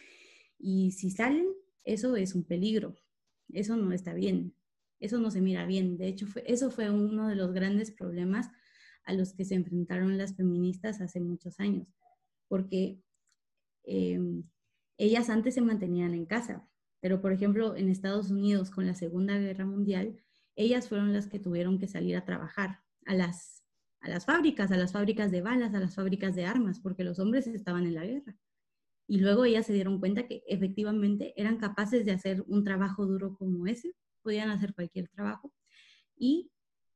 y 0.59 0.91
si 0.91 1.11
salen, 1.11 1.47
eso 1.83 2.15
es 2.17 2.35
un 2.35 2.45
peligro, 2.45 2.95
eso 3.49 3.79
no 3.79 3.95
está 3.95 4.13
bien, 4.13 4.55
eso 4.99 5.19
no 5.19 5.31
se 5.31 5.41
mira 5.41 5.65
bien. 5.65 5.97
De 5.97 6.09
hecho, 6.09 6.27
eso 6.45 6.71
fue 6.71 6.91
uno 6.91 7.29
de 7.29 7.37
los 7.37 7.55
grandes 7.55 7.91
problemas 7.91 8.51
a 9.05 9.15
los 9.15 9.33
que 9.33 9.47
se 9.47 9.55
enfrentaron 9.55 10.19
las 10.19 10.37
feministas 10.37 11.01
hace 11.01 11.19
muchos 11.19 11.59
años, 11.59 11.89
porque 12.49 13.01
em, 13.85 14.43
ellas 14.99 15.31
antes 15.31 15.55
se 15.55 15.63
mantenían 15.63 16.13
en 16.13 16.27
casa, 16.27 16.69
pero 17.01 17.23
por 17.23 17.33
ejemplo 17.33 17.75
en 17.77 17.89
Estados 17.89 18.31
Unidos 18.31 18.71
con 18.71 18.87
la 18.87 18.95
Segunda 18.95 19.39
Guerra 19.39 19.65
Mundial, 19.65 20.21
ellas 20.55 20.87
fueron 20.87 21.15
las 21.15 21.29
que 21.29 21.39
tuvieron 21.39 21.79
que 21.79 21.89
salir 21.89 22.15
a 22.15 22.27
trabajar 22.27 22.81
a 23.07 23.15
las 23.15 23.60
a 24.01 24.09
las 24.09 24.25
fábricas, 24.25 24.71
a 24.71 24.77
las 24.77 24.93
fábricas 24.93 25.31
de 25.31 25.43
balas, 25.43 25.75
a 25.75 25.81
las 25.81 25.95
fábricas 25.95 26.35
de 26.35 26.47
armas, 26.47 26.81
porque 26.81 27.05
los 27.05 27.19
hombres 27.19 27.47
estaban 27.47 27.87
en 27.87 27.95
la 27.95 28.07
guerra. 28.07 28.37
Y 29.07 29.19
luego 29.19 29.45
ellas 29.45 29.67
se 29.67 29.73
dieron 29.73 29.99
cuenta 29.99 30.27
que 30.27 30.43
efectivamente 30.47 31.35
eran 31.37 31.59
capaces 31.59 32.05
de 32.07 32.13
hacer 32.13 32.45
un 32.47 32.65
trabajo 32.65 33.07
duro 33.07 33.35
como 33.37 33.67
ese, 33.67 33.95
podían 34.23 34.51
hacer 34.51 34.75
cualquier 34.75 35.09
trabajo, 35.09 35.53
y 36.17 36.51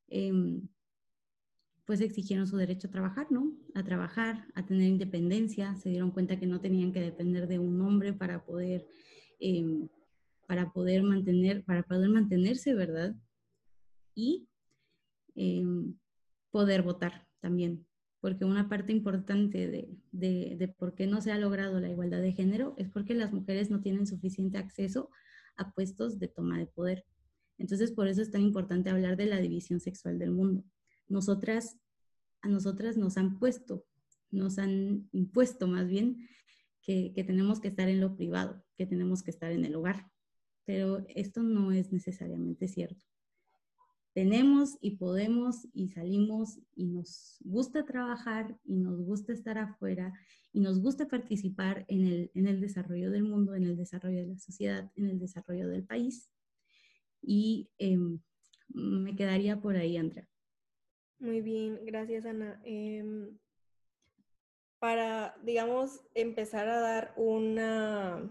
em, 0.09 0.69
pues 1.85 2.01
exigieron 2.01 2.47
su 2.47 2.57
derecho 2.57 2.89
a 2.89 2.91
trabajar, 2.91 3.27
¿no? 3.31 3.53
A 3.75 3.83
trabajar, 3.85 4.47
a 4.55 4.65
tener 4.65 4.89
independencia, 4.89 5.75
se 5.77 5.91
dieron 5.91 6.11
cuenta 6.11 6.39
que 6.39 6.47
no 6.47 6.61
tenían 6.61 6.93
que 6.93 7.01
depender 7.01 7.47
de 7.47 7.59
un 7.59 7.81
hombre 7.83 8.13
para 8.13 8.45
poder, 8.45 8.87
em, 9.41 9.89
para 10.47 10.73
poder 10.73 11.03
mantener, 11.03 11.65
para 11.65 11.83
poder 11.83 12.09
mantenerse, 12.11 12.75
¿verdad? 12.75 13.15
Y 14.15 14.49
em, 15.35 15.95
poder 16.55 16.83
votar 16.83 17.27
también, 17.41 17.85
porque 18.21 18.45
una 18.45 18.69
parte 18.69 18.93
importante 18.93 19.67
de, 19.67 19.89
de, 20.13 20.69
por 20.69 20.95
qué 20.95 21.09
no 21.09 21.21
se 21.21 21.33
ha 21.33 21.37
logrado 21.37 21.81
la 21.81 21.91
igualdad 21.91 22.23
de 22.23 22.33
género 22.33 22.77
es 22.79 22.89
porque 22.89 23.13
las 23.13 23.33
mujeres 23.33 23.73
no 23.73 23.81
tienen 23.81 24.07
suficiente 24.07 24.57
acceso 24.57 25.11
a 25.57 25.73
puestos 25.73 26.21
de 26.21 26.29
toma 26.29 26.57
de 26.57 26.67
poder. 26.67 27.07
Entonces, 27.59 27.91
por 27.91 28.07
eso 28.07 28.23
es 28.23 28.31
tan 28.31 28.43
importante 28.43 28.89
hablar 28.89 29.17
de 29.17 29.27
la 29.27 29.41
división 29.41 29.81
sexual 29.81 30.17
del 30.21 30.31
mundo. 30.31 30.63
Nosotras, 31.09 31.77
a 32.41 32.49
nosotras 32.49 32.97
nos 32.97 33.17
han 33.17 33.41
puesto, 33.41 33.85
nos 34.31 34.59
han 34.61 35.09
impuesto 35.11 35.67
más 35.67 35.89
bien 35.89 36.29
que, 36.83 37.13
que 37.17 37.25
tenemos 37.25 37.59
que 37.59 37.67
estar 37.67 37.89
en 37.89 38.01
lo 38.01 38.15
privado, 38.15 38.65
que 38.77 38.87
tenemos 38.87 39.25
que 39.25 39.33
estar 39.33 39.51
en 39.51 39.65
el 39.65 39.75
hogar. 39.75 40.09
Pero 40.65 41.05
esto 41.09 41.43
no 41.43 41.73
es 41.73 41.91
necesariamente 41.91 42.69
cierto. 42.69 43.05
Tenemos 44.15 44.79
y 44.81 44.93
podemos 44.93 45.67
y 45.75 45.89
salimos 45.89 46.61
y 46.77 46.87
nos 46.87 47.37
gusta 47.41 47.85
trabajar 47.85 48.57
y 48.65 48.77
nos 48.77 49.03
gusta 49.03 49.33
estar 49.33 49.59
afuera 49.59 50.15
y 50.53 50.61
nos 50.61 50.81
gusta 50.81 51.09
participar 51.09 51.85
en 51.89 52.07
el, 52.07 52.31
en 52.35 52.47
el 52.47 52.61
desarrollo 52.61 53.11
del 53.11 53.25
mundo, 53.25 53.57
en 53.57 53.65
el 53.65 53.77
desarrollo 53.77 54.21
de 54.21 54.29
la 54.29 54.39
sociedad, 54.39 54.91
en 54.95 55.11
el 55.11 55.19
desarrollo 55.19 55.69
del 55.69 55.85
país. 55.85 56.31
Y 57.21 57.69
em, 57.79 58.21
me 58.69 59.17
quedaría 59.17 59.61
por 59.61 59.77
ahí, 59.77 59.97
Andrea. 59.97 60.29
Muy 61.19 61.41
bien, 61.41 61.81
gracias 61.85 62.25
Ana. 62.25 62.61
Em, 62.65 63.37
para, 64.79 65.35
digamos, 65.43 66.03
empezar 66.15 66.69
a 66.69 66.79
dar 66.79 67.15
una, 67.17 68.31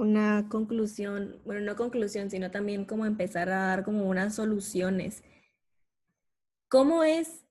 una 0.00 0.48
conclusión, 0.48 1.40
bueno, 1.44 1.60
no 1.60 1.76
conclusión, 1.76 2.30
sino 2.30 2.50
también 2.50 2.86
como 2.86 3.04
empezar 3.04 3.50
a 3.50 3.66
dar 3.66 3.84
como 3.84 4.08
unas 4.08 4.34
soluciones. 4.34 5.22
¿Cómo 6.68 7.04
es 7.04 7.44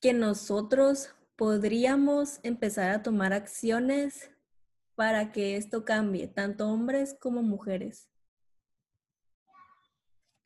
que 0.00 0.12
nosotros 0.12 1.14
podríamos 1.36 2.40
empezar 2.42 2.90
a 2.90 3.02
tomar 3.02 3.32
acciones 3.32 4.30
para 4.94 5.32
que 5.32 5.56
esto 5.56 5.84
cambie, 5.86 6.28
tanto 6.28 6.68
hombres 6.68 7.16
como 7.18 7.42
mujeres? 7.42 8.10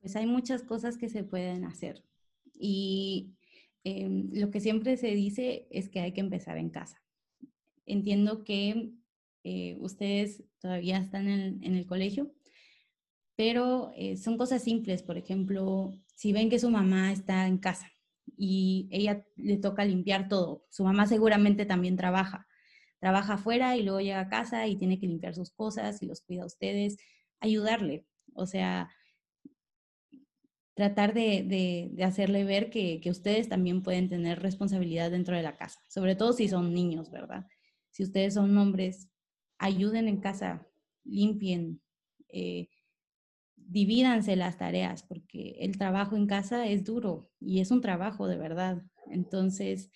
Pues 0.01 0.15
hay 0.15 0.27
muchas 0.27 0.63
cosas 0.63 0.97
que 0.97 1.09
se 1.09 1.25
pueden 1.25 1.65
hacer. 1.65 2.05
Y 2.53 3.35
em, 3.83 4.31
lo 4.33 4.51
que 4.53 4.61
siempre 4.61 4.97
se 4.97 5.09
dice 5.09 5.67
es 5.71 5.89
que 5.89 5.99
hay 5.99 6.13
que 6.13 6.21
empezar 6.21 6.57
en 6.57 6.71
casa. 6.71 7.03
Entiendo 7.85 8.45
que 8.45 8.93
eh, 9.45 9.77
ustedes 9.79 10.43
todavía 10.59 10.99
están 10.99 11.29
en, 11.29 11.63
el 11.63 11.87
colegio, 11.87 12.33
pero 13.37 13.93
eh, 13.95 14.17
son 14.17 14.39
cosas 14.39 14.63
simples. 14.65 15.03
Por 15.03 15.19
ejemplo, 15.19 15.93
si 16.15 16.33
ven 16.33 16.51
que 16.51 16.59
su 16.59 16.71
mamá 16.71 17.13
está 17.13 17.47
en 17.47 17.59
casa 17.59 17.91
y 18.37 18.89
ella 18.91 19.25
le 19.37 19.59
toca 19.59 19.85
limpiar 19.85 20.29
todo, 20.29 20.65
su 20.71 20.83
mamá 20.85 21.07
seguramente 21.07 21.67
también 21.67 21.97
trabaja. 21.97 22.47
Trabaja 23.01 23.35
afuera 23.35 23.77
y 23.77 23.83
luego 23.83 24.01
llega 24.01 24.21
a 24.21 24.29
casa 24.29 24.67
y 24.67 24.77
tiene 24.77 24.99
que 24.99 25.07
limpiar 25.07 25.35
sus 25.35 25.51
cosas 25.51 26.03
y 26.03 26.07
los 26.07 26.23
cuida 26.23 26.43
a 26.45 26.47
ustedes, 26.47 26.97
ayudarle. 27.41 28.07
O 28.35 28.47
sea, 28.47 28.91
tratar 30.75 31.15
de, 31.15 31.95
hacerle 32.05 32.45
ver 32.45 32.71
que, 32.71 33.01
ustedes 33.07 33.49
también 33.49 33.83
pueden 33.83 34.09
tener 34.09 34.41
responsabilidad 34.41 35.11
dentro 35.11 35.37
de 35.37 35.43
la 35.43 35.57
casa, 35.57 35.81
sobre 35.89 36.17
todo 36.17 36.33
si 36.33 36.49
son 36.49 36.73
niños, 36.75 37.11
¿verdad? 37.11 37.47
Si 37.91 38.03
ustedes 38.03 38.35
son 38.35 38.57
hombres, 38.59 39.09
ayuden 39.59 40.09
en 40.09 40.21
casa, 40.21 40.67
limpien, 41.05 41.81
eh, 42.29 42.69
divídanse 43.57 44.37
las 44.37 44.59
tareas, 44.59 45.03
porque 45.03 45.57
el 45.61 45.79
trabajo 45.79 46.17
en 46.17 46.27
casa 46.27 46.67
es 46.67 46.85
duro 46.85 47.31
y 47.41 47.61
es 47.61 47.71
un 47.71 47.81
trabajo 47.81 48.27
de 48.27 48.37
verdad. 48.37 48.83
Entonces, 49.11 49.91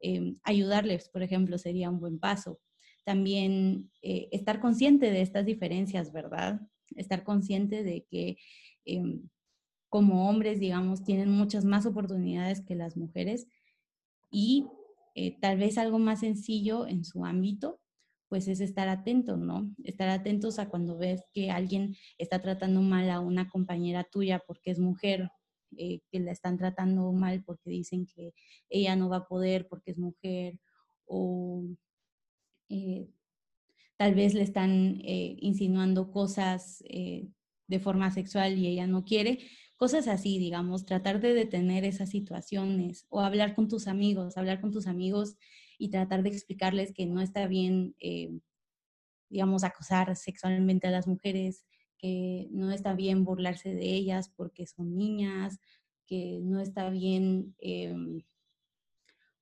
em, 0.00 0.36
ayudarles, 0.44 1.08
por 1.08 1.22
ejemplo, 1.22 1.58
sería 1.58 1.90
un 1.90 2.00
buen 2.00 2.18
paso. 2.18 2.60
También 3.04 3.90
eh, 4.02 4.28
estar 4.32 4.60
consciente 4.60 5.10
de 5.10 5.22
estas 5.22 5.46
diferencias, 5.46 6.12
¿verdad? 6.12 6.60
Estar 6.96 7.24
consciente 7.24 7.82
de 7.82 8.04
que 8.10 8.36
em, 8.84 9.28
como 9.88 10.28
hombres, 10.28 10.60
digamos, 10.60 11.04
tienen 11.04 11.30
muchas 11.30 11.64
más 11.64 11.86
oportunidades 11.86 12.60
que 12.60 12.74
las 12.74 12.96
mujeres 12.96 13.48
y 14.30 14.66
eh, 15.14 15.38
tal 15.40 15.58
vez 15.58 15.78
algo 15.78 15.98
más 15.98 16.20
sencillo 16.20 16.86
en 16.86 17.04
su 17.04 17.24
ámbito, 17.24 17.80
pues 18.28 18.48
es 18.48 18.60
estar 18.60 18.88
atento, 18.88 19.36
¿no? 19.36 19.74
Estar 19.84 20.08
atentos 20.08 20.58
a 20.58 20.68
cuando 20.68 20.98
ves 20.98 21.22
que 21.32 21.50
alguien 21.50 21.96
está 22.18 22.40
tratando 22.42 22.82
mal 22.82 23.10
a 23.10 23.20
una 23.20 23.48
compañera 23.48 24.04
tuya 24.04 24.42
porque 24.46 24.70
es 24.70 24.78
mujer, 24.78 25.30
eh, 25.76 26.00
que 26.10 26.20
la 26.20 26.32
están 26.32 26.58
tratando 26.58 27.12
mal 27.12 27.42
porque 27.44 27.70
dicen 27.70 28.06
que 28.06 28.34
ella 28.68 28.96
no 28.96 29.08
va 29.08 29.18
a 29.18 29.28
poder 29.28 29.68
porque 29.68 29.92
es 29.92 29.98
mujer, 29.98 30.58
o 31.04 31.64
eh, 32.68 33.08
tal 33.96 34.14
vez 34.14 34.34
le 34.34 34.42
están 34.42 35.00
insinuando 35.04 36.10
cosas 36.10 36.82
de 37.68 37.80
forma 37.80 38.10
sexual 38.10 38.58
y 38.58 38.66
ella 38.66 38.86
no 38.86 39.04
quiere, 39.04 39.38
Cosas 39.76 40.08
así, 40.08 40.38
digamos, 40.38 40.86
tratar 40.86 41.20
de 41.20 41.34
detener 41.34 41.84
esas 41.84 42.08
situaciones 42.08 43.04
o 43.10 43.20
hablar 43.20 43.54
con 43.54 43.68
tus 43.68 43.88
amigos, 43.88 44.38
hablar 44.38 44.62
con 44.62 44.72
tus 44.72 44.86
amigos 44.86 45.36
y 45.78 45.90
tratar 45.90 46.22
de 46.22 46.30
explicarles 46.30 46.92
que 46.92 47.06
no 47.06 47.20
está 47.20 47.46
bien, 47.46 47.94
eh, 48.00 48.30
digamos, 49.28 49.64
acosar 49.64 50.14
sexualmente 50.16 50.86
a 50.86 50.90
las 50.90 51.06
mujeres, 51.06 51.64
que 51.98 52.48
no 52.50 52.70
está 52.70 52.94
bien 52.94 53.24
burlarse 53.24 53.74
de 53.74 53.94
ellas 53.94 54.30
porque 54.36 54.66
son 54.66 54.96
niñas, 54.96 55.58
que 56.06 56.40
no 56.42 56.60
está 56.60 56.90
bien 56.90 57.54
em, 57.58 58.22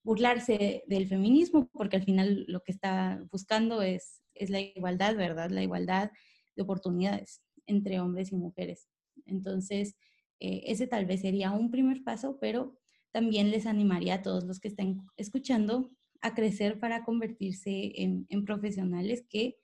burlarse 0.02 0.84
del 0.86 1.08
feminismo, 1.08 1.68
porque 1.72 1.96
al 1.96 2.04
final 2.04 2.44
lo 2.48 2.62
que 2.62 2.72
está 2.72 3.24
buscando 3.30 3.82
es, 3.82 4.22
es 4.34 4.50
la 4.50 4.60
igualdad, 4.60 5.16
¿verdad? 5.16 5.50
La 5.50 5.62
igualdad 5.62 6.10
de 6.56 6.62
oportunidades 6.62 7.42
entre 7.66 8.00
hombres 8.00 8.32
y 8.32 8.36
mujeres. 8.36 8.88
Entonces, 9.26 9.96
eh, 10.40 10.62
ese 10.66 10.86
tal 10.86 11.06
vez 11.06 11.22
sería 11.22 11.52
un 11.52 11.70
primer 11.70 12.02
paso, 12.04 12.38
pero 12.40 12.78
también 13.12 13.50
les 13.50 13.66
animaría 13.66 14.14
a 14.14 14.22
todos 14.22 14.44
los 14.44 14.60
que 14.60 14.68
estén 14.68 15.00
escuchando 15.16 15.90
a 16.24 16.34
crecer 16.34 16.80
para 16.80 17.04
convertirse 17.04 17.92
en, 17.96 18.44
profesionales 18.46 19.26
que 19.28 19.58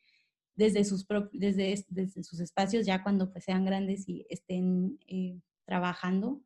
desde 0.54 0.84
sus, 0.84 1.06
desde, 1.32 1.82
desde, 1.88 2.22
sus 2.22 2.38
espacios, 2.38 2.84
ya 2.84 3.02
cuando 3.02 3.32
pues, 3.32 3.44
sean 3.44 3.64
grandes 3.64 4.06
y 4.06 4.26
estén 4.28 4.98
eh, 5.08 5.40
trabajando, 5.64 6.42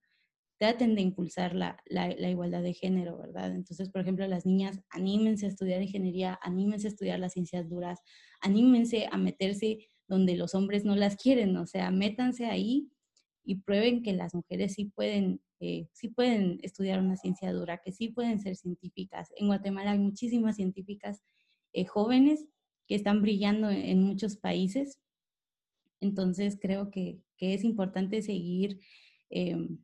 traten 0.56 0.94
de 0.94 1.00
impulsar 1.02 1.56
la, 1.56 1.82
la, 1.86 2.30
igualdad 2.30 2.62
de 2.62 2.74
género, 2.74 3.18
¿verdad? 3.18 3.52
Entonces, 3.56 3.90
por 3.90 4.02
ejemplo, 4.02 4.24
las 4.28 4.46
niñas, 4.46 4.80
anímense 4.88 5.46
a 5.46 5.48
estudiar 5.48 5.82
ingeniería, 5.82 6.38
anímense 6.42 6.86
a 6.86 6.90
estudiar 6.90 7.18
las 7.18 7.32
ciencias 7.32 7.68
duras, 7.68 7.98
anímense 8.40 9.08
a 9.10 9.18
meterse 9.18 9.88
donde 10.06 10.36
los 10.36 10.54
hombres 10.54 10.84
no 10.84 10.94
las 10.94 11.16
quieren, 11.16 11.56
o 11.56 11.66
sea, 11.66 11.90
métanse 11.90 12.46
ahí 12.46 12.88
y 13.44 13.56
prueben 13.56 14.02
que 14.02 14.14
las 14.14 14.34
mujeres 14.34 14.74
sí 14.74 14.86
pueden, 14.86 15.40
eh, 15.60 15.88
sí 15.92 16.08
pueden 16.08 16.58
estudiar 16.62 17.00
una 17.00 17.16
ciencia 17.16 17.52
dura, 17.52 17.78
que 17.78 17.92
sí 17.92 18.08
pueden 18.08 18.40
ser 18.40 18.56
científicas. 18.56 19.28
En 19.36 19.48
Guatemala 19.48 19.92
hay 19.92 19.98
muchísimas 19.98 20.56
científicas 20.56 21.22
eh, 21.72 21.84
jóvenes 21.84 22.46
que 22.86 22.94
están 22.94 23.22
brillando 23.22 23.70
en, 23.70 24.02
muchos 24.02 24.36
países. 24.36 24.98
Entonces 26.00 26.58
creo 26.60 26.90
que, 26.90 27.20
es 27.38 27.62
importante 27.62 28.22
seguir, 28.22 28.80
em, 29.28 29.76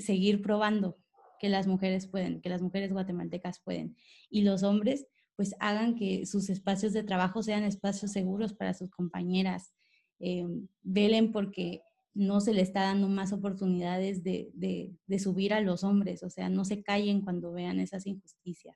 seguir 0.00 0.42
probando 0.42 0.98
que 1.38 1.48
las 1.48 1.68
mujeres 1.68 2.08
pueden, 2.08 2.40
que 2.40 2.48
las 2.48 2.60
mujeres 2.60 2.92
guatemaltecas 2.92 3.60
pueden. 3.60 3.96
Y 4.30 4.42
los 4.42 4.64
hombres 4.64 5.06
pues 5.36 5.54
hagan 5.60 5.94
que 5.94 6.26
sus 6.26 6.50
espacios 6.50 6.92
de 6.92 7.04
trabajo 7.04 7.42
sean 7.42 7.62
espacios 7.62 8.10
seguros 8.10 8.52
para 8.52 8.74
sus 8.74 8.90
compañeras. 8.90 9.72
Em, 10.18 10.66
velen 10.82 11.30
porque 11.30 11.82
no 12.16 12.40
se 12.40 12.54
le 12.54 12.62
está 12.62 12.80
dando 12.80 13.08
más 13.08 13.34
oportunidades 13.34 14.24
de, 14.24 14.96
subir 15.18 15.52
a 15.52 15.60
los 15.60 15.84
hombres, 15.84 16.22
o 16.22 16.30
sea, 16.30 16.48
no 16.48 16.64
se 16.64 16.82
callen 16.82 17.20
cuando 17.20 17.52
vean 17.52 17.78
esas 17.78 18.06
injusticias. 18.06 18.74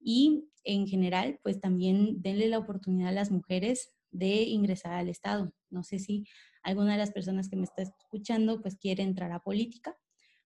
Y 0.00 0.48
en 0.64 0.88
general, 0.88 1.38
pues 1.44 1.60
también 1.60 2.20
denle 2.20 2.48
la 2.48 2.58
oportunidad 2.58 3.10
a 3.10 3.12
las 3.12 3.30
mujeres 3.30 3.94
de 4.10 4.42
ingresar 4.42 4.94
al 4.94 5.08
Estado. 5.08 5.54
No 5.70 5.84
sé 5.84 6.00
si 6.00 6.26
alguna 6.64 6.92
de 6.92 6.98
las 6.98 7.12
personas 7.12 7.48
que 7.48 7.56
me 7.56 7.62
está 7.62 7.82
escuchando 7.82 8.60
pues 8.60 8.76
quiere 8.76 9.04
entrar 9.04 9.30
a 9.30 9.44
política, 9.44 9.96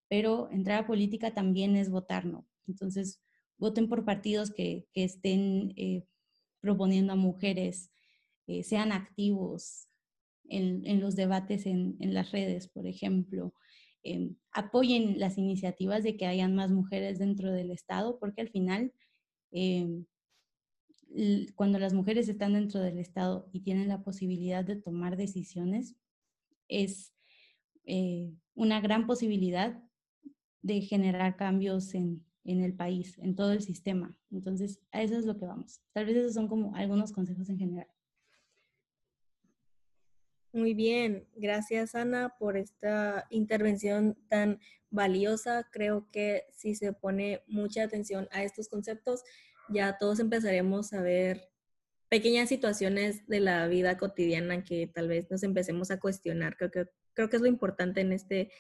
pero 0.07 0.51
entrar 0.51 0.85
a 0.85 0.87
política 0.87 1.33
también 1.33 1.77
es 1.77 1.89
votar, 1.89 2.27
¿no? 2.27 2.47
Entonces, 2.67 3.23
voten 3.57 3.89
por 3.89 4.05
partidos 4.05 4.51
que, 4.51 4.87
estén 4.93 5.73
eh, 5.77 6.05
proponiendo 6.61 7.15
a 7.15 7.17
mujeres, 7.17 7.91
eh, 8.47 8.63
sean 8.65 8.93
activos, 8.93 9.88
en, 10.49 11.01
los 11.01 11.17
debates 11.17 11.67
en, 11.67 11.97
las 12.01 12.33
redes, 12.33 12.69
por 12.69 12.87
ejemplo. 12.87 13.55
Em, 14.03 14.37
apoyen 14.53 15.19
las 15.19 15.39
iniciativas 15.39 16.03
de 16.03 16.17
que 16.17 16.27
hayan 16.27 16.55
más 16.55 16.71
mujeres 16.71 17.19
dentro 17.19 17.53
del 17.53 17.71
Estado, 17.71 18.19
porque 18.19 18.41
al 18.41 18.49
final, 18.49 18.93
em, 19.51 20.05
cuando 21.55 21.79
las 21.79 21.95
mujeres 21.95 22.29
están 22.29 22.55
dentro 22.55 22.81
del 22.81 22.99
Estado 22.99 23.49
y 23.53 23.61
tienen 23.61 23.89
la 23.89 24.03
posibilidad 24.03 24.65
de 24.65 24.77
tomar 24.77 25.17
decisiones, 25.17 25.97
es 26.69 27.15
eh, 27.85 28.33
una 28.55 28.81
gran 28.81 29.07
posibilidad 29.07 29.83
de 30.63 30.81
generar 30.83 31.37
cambios 31.37 31.95
en, 31.95 32.25
en 32.45 32.63
el 32.63 32.75
país, 32.75 33.19
en 33.19 33.35
todo 33.35 33.53
el 33.53 33.63
sistema. 33.63 34.17
Entonces, 34.31 34.81
a 34.93 35.03
eso 35.03 35.17
es 35.17 35.25
lo 35.25 35.39
que 35.39 35.47
vamos. 35.47 35.81
Tal 35.93 36.07
vez 36.07 36.17
esos 36.17 36.35
son 36.35 36.49
como 36.49 36.75
algunos 36.75 37.13
consejos 37.13 37.49
en 37.49 37.59
general. 37.59 37.89
Muy 40.53 40.73
bien, 40.73 41.29
gracias 41.37 41.95
Ana 41.95 42.35
por 42.39 42.57
esta 42.57 43.27
intervención 43.31 44.17
tan 44.29 44.61
valiosa. 44.91 45.69
Creo 45.71 46.11
que 46.11 46.45
si 46.53 46.75
se 46.75 46.93
pone 46.95 47.43
mucha 47.47 47.83
atención 47.83 48.29
a 48.31 48.43
estos 48.43 48.69
conceptos, 48.69 49.23
ya 49.69 49.99
todos 49.99 50.21
empezaremos 50.21 50.93
a 50.95 51.03
ver 51.03 51.51
pequeñas 52.09 52.49
situaciones 52.49 53.27
de 53.27 53.41
la 53.41 53.67
vida 53.69 53.99
cotidiana 53.99 54.65
que 54.65 54.87
tal 54.87 55.09
vez 55.09 55.31
nos 55.31 55.43
empecemos 55.43 55.91
a 55.91 56.01
cuestionar. 56.01 56.57
Creo 56.57 56.71
que, 56.71 56.87
creo 57.13 57.29
que 57.29 57.37
es 57.37 57.43
lo 57.43 57.49
importante 57.49 58.01
en 58.01 58.13
este, 58.13 58.51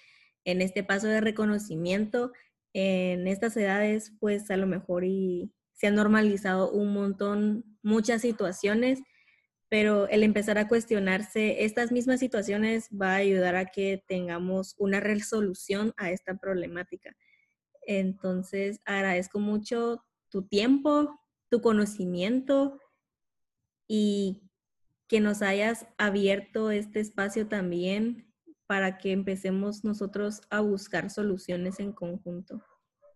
en 0.44 0.60
este 0.60 0.84
paso 0.84 1.06
de 1.06 1.22
reconocimiento. 1.22 2.32
En 2.74 3.26
estas 3.26 3.56
edades, 3.56 4.12
pues 4.20 4.50
a 4.50 4.58
lo 4.58 4.66
mejor 4.66 5.04
y 5.04 5.54
se 5.72 5.86
han 5.86 5.94
normalizado 5.94 6.70
un 6.70 6.92
montón, 6.92 7.64
muchas 7.82 8.20
situaciones, 8.20 9.00
pero 9.68 10.08
el 10.08 10.22
empezar 10.22 10.58
a 10.58 10.68
cuestionarse 10.68 11.64
estas 11.64 11.92
mismas 11.92 12.20
situaciones 12.20 12.88
va 12.90 13.12
a 13.12 13.16
ayudar 13.16 13.56
a 13.56 13.66
que 13.66 14.02
tengamos 14.06 14.74
una 14.78 15.00
resolución 15.00 15.92
a 15.96 16.10
esta 16.10 16.38
problemática. 16.38 17.14
Entonces, 17.86 18.80
agradezco 18.84 19.38
mucho 19.38 20.04
tu 20.30 20.42
tiempo, 20.46 21.20
tu 21.50 21.60
conocimiento 21.60 22.78
y 23.86 24.42
que 25.06 25.20
nos 25.20 25.42
hayas 25.42 25.86
abierto 25.96 26.70
este 26.70 27.00
espacio 27.00 27.48
también 27.48 28.32
para 28.66 28.98
que 28.98 29.12
empecemos 29.12 29.84
nosotros 29.84 30.42
a 30.50 30.60
buscar 30.60 31.08
soluciones 31.08 31.80
en 31.80 31.92
conjunto. 31.92 32.62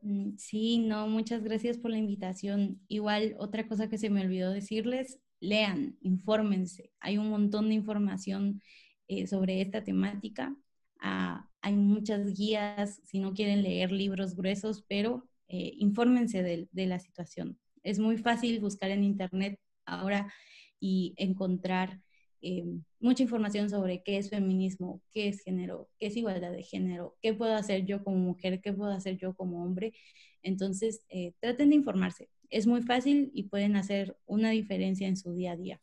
Mm, 0.00 0.36
sí, 0.38 0.78
no, 0.78 1.06
muchas 1.06 1.44
gracias 1.44 1.76
por 1.76 1.90
la 1.90 1.98
invitación. 1.98 2.80
Igual, 2.88 3.36
otra 3.38 3.68
cosa 3.68 3.88
que 3.88 3.98
se 3.98 4.08
me 4.08 4.22
olvidó 4.22 4.50
decirles, 4.50 5.20
lean, 5.42 5.98
infórmense. 6.00 6.92
Hay 7.00 7.18
un 7.18 7.28
montón 7.28 7.68
de 7.68 7.74
información 7.74 8.62
eh, 9.09 9.26
sobre 9.26 9.61
esta 9.61 9.83
temática. 9.85 10.57
Ah, 11.00 11.48
hay 11.61 11.74
muchas 11.74 12.33
guías, 12.33 13.00
si 13.05 13.18
no 13.18 13.35
quieren 13.35 13.62
leer 13.62 13.92
libros 13.92 14.37
gruesos, 14.37 14.85
pero 14.88 15.28
eh, 15.48 15.74
infórmense 15.78 16.42
de, 16.42 16.87
la 16.87 16.98
situación. 16.98 17.59
Es 17.83 17.98
muy 17.98 18.18
fácil 18.18 18.61
buscar 18.61 18.90
en 18.90 19.05
Internet 19.05 19.59
ahora 19.85 20.33
y 20.81 21.14
encontrar 21.16 22.00
eh, 22.40 22.64
mucha 23.00 23.24
información 23.24 23.68
sobre 23.68 24.02
qué 24.02 24.18
es 24.18 24.31
feminismo, 24.31 25.02
qué 25.12 25.28
es 25.28 25.42
género, 25.42 25.90
qué 25.98 26.07
es 26.07 26.16
igualdad 26.16 26.52
de 26.52 26.62
género, 26.62 27.16
qué 27.20 27.35
puedo 27.35 27.55
hacer 27.55 27.85
yo 27.85 28.02
como 28.05 28.18
mujer, 28.18 28.61
qué 28.62 28.72
puedo 28.72 28.92
hacer 28.92 29.18
yo 29.18 29.35
como 29.35 29.64
hombre. 29.64 29.92
Entonces, 30.42 31.05
eh, 31.09 31.35
traten 31.40 31.70
de 31.70 31.76
informarse. 31.76 32.28
Es 32.52 32.66
muy 32.66 32.82
fácil 32.82 33.30
y 33.32 33.44
pueden 33.44 33.76
hacer 33.76 34.18
una 34.26 34.50
diferencia 34.50 35.08
en 35.08 35.16
su 35.16 35.32
día 35.32 35.52
a 35.52 35.56
día. 35.56 35.80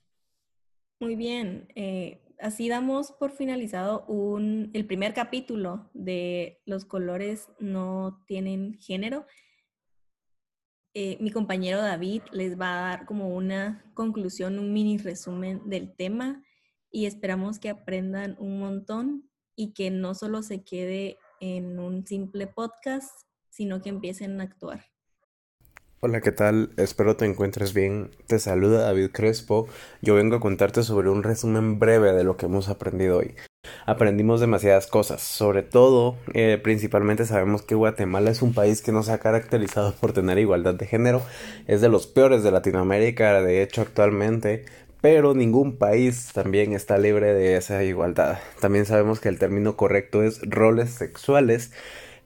Muy 0.99 1.15
bien. 1.15 1.67
Eh, 1.73 2.21
así 2.39 2.69
damos 2.69 3.11
por 3.13 3.31
finalizado 3.31 4.05
un, 4.05 4.69
el 4.73 4.85
primer 4.85 5.15
capítulo 5.15 5.89
de 5.95 6.61
Los 6.65 6.85
colores 6.85 7.49
no 7.59 8.23
tienen 8.27 8.75
género. 8.75 9.25
Eh, 10.93 11.17
mi 11.19 11.31
compañero 11.31 11.81
David 11.81 12.21
les 12.31 12.59
va 12.59 12.73
a 12.73 12.89
dar 12.89 13.05
como 13.07 13.35
una 13.35 13.83
conclusión, 13.95 14.59
un 14.59 14.71
mini 14.71 14.99
resumen 14.99 15.67
del 15.67 15.95
tema 15.95 16.43
y 16.91 17.07
esperamos 17.07 17.57
que 17.57 17.69
aprendan 17.69 18.35
un 18.39 18.59
montón 18.59 19.27
y 19.55 19.73
que 19.73 19.89
no 19.89 20.13
solo 20.13 20.43
se 20.43 20.63
quede 20.63 21.17
en 21.39 21.79
un 21.79 22.05
simple 22.05 22.45
podcast, 22.45 23.27
sino 23.49 23.81
que 23.81 23.89
empiecen 23.89 24.39
a 24.39 24.43
actuar. 24.43 24.85
Hola, 26.01 26.21
¿qué 26.21 26.31
tal? 26.31 26.71
Espero 26.77 27.17
te 27.17 27.25
encuentres 27.25 27.73
bien. 27.73 28.11
Te 28.27 28.39
saluda 28.39 28.83
David 28.83 29.09
Crespo. 29.11 29.67
Yo 30.01 30.15
vengo 30.15 30.37
a 30.37 30.39
contarte 30.39 30.83
sobre 30.83 31.09
un 31.09 31.23
resumen 31.23 31.77
breve 31.77 32.13
de 32.13 32.23
lo 32.23 32.37
que 32.37 32.45
hemos 32.45 32.69
aprendido 32.69 33.17
hoy 33.17 33.35
aprendimos 33.85 34.39
demasiadas 34.39 34.87
cosas. 34.87 35.21
Sobre 35.21 35.63
todo, 35.63 36.15
eh, 36.33 36.59
principalmente 36.61 37.25
sabemos 37.25 37.63
que 37.63 37.75
Guatemala 37.75 38.29
es 38.29 38.41
un 38.41 38.53
país 38.53 38.81
que 38.81 38.91
no 38.91 39.03
se 39.03 39.11
ha 39.11 39.17
caracterizado 39.19 39.93
por 39.95 40.13
tener 40.13 40.37
igualdad 40.37 40.75
de 40.75 40.85
género. 40.85 41.21
Es 41.67 41.81
de 41.81 41.89
los 41.89 42.07
peores 42.07 42.43
de 42.43 42.51
Latinoamérica, 42.51 43.41
de 43.41 43.61
hecho, 43.63 43.81
actualmente. 43.81 44.65
Pero 45.01 45.33
ningún 45.33 45.77
país 45.77 46.31
también 46.33 46.73
está 46.73 46.97
libre 46.97 47.33
de 47.33 47.55
esa 47.55 47.83
igualdad. 47.83 48.39
También 48.59 48.85
sabemos 48.85 49.19
que 49.19 49.29
el 49.29 49.39
término 49.39 49.77
correcto 49.77 50.23
es 50.23 50.41
roles 50.43 50.91
sexuales 50.91 51.71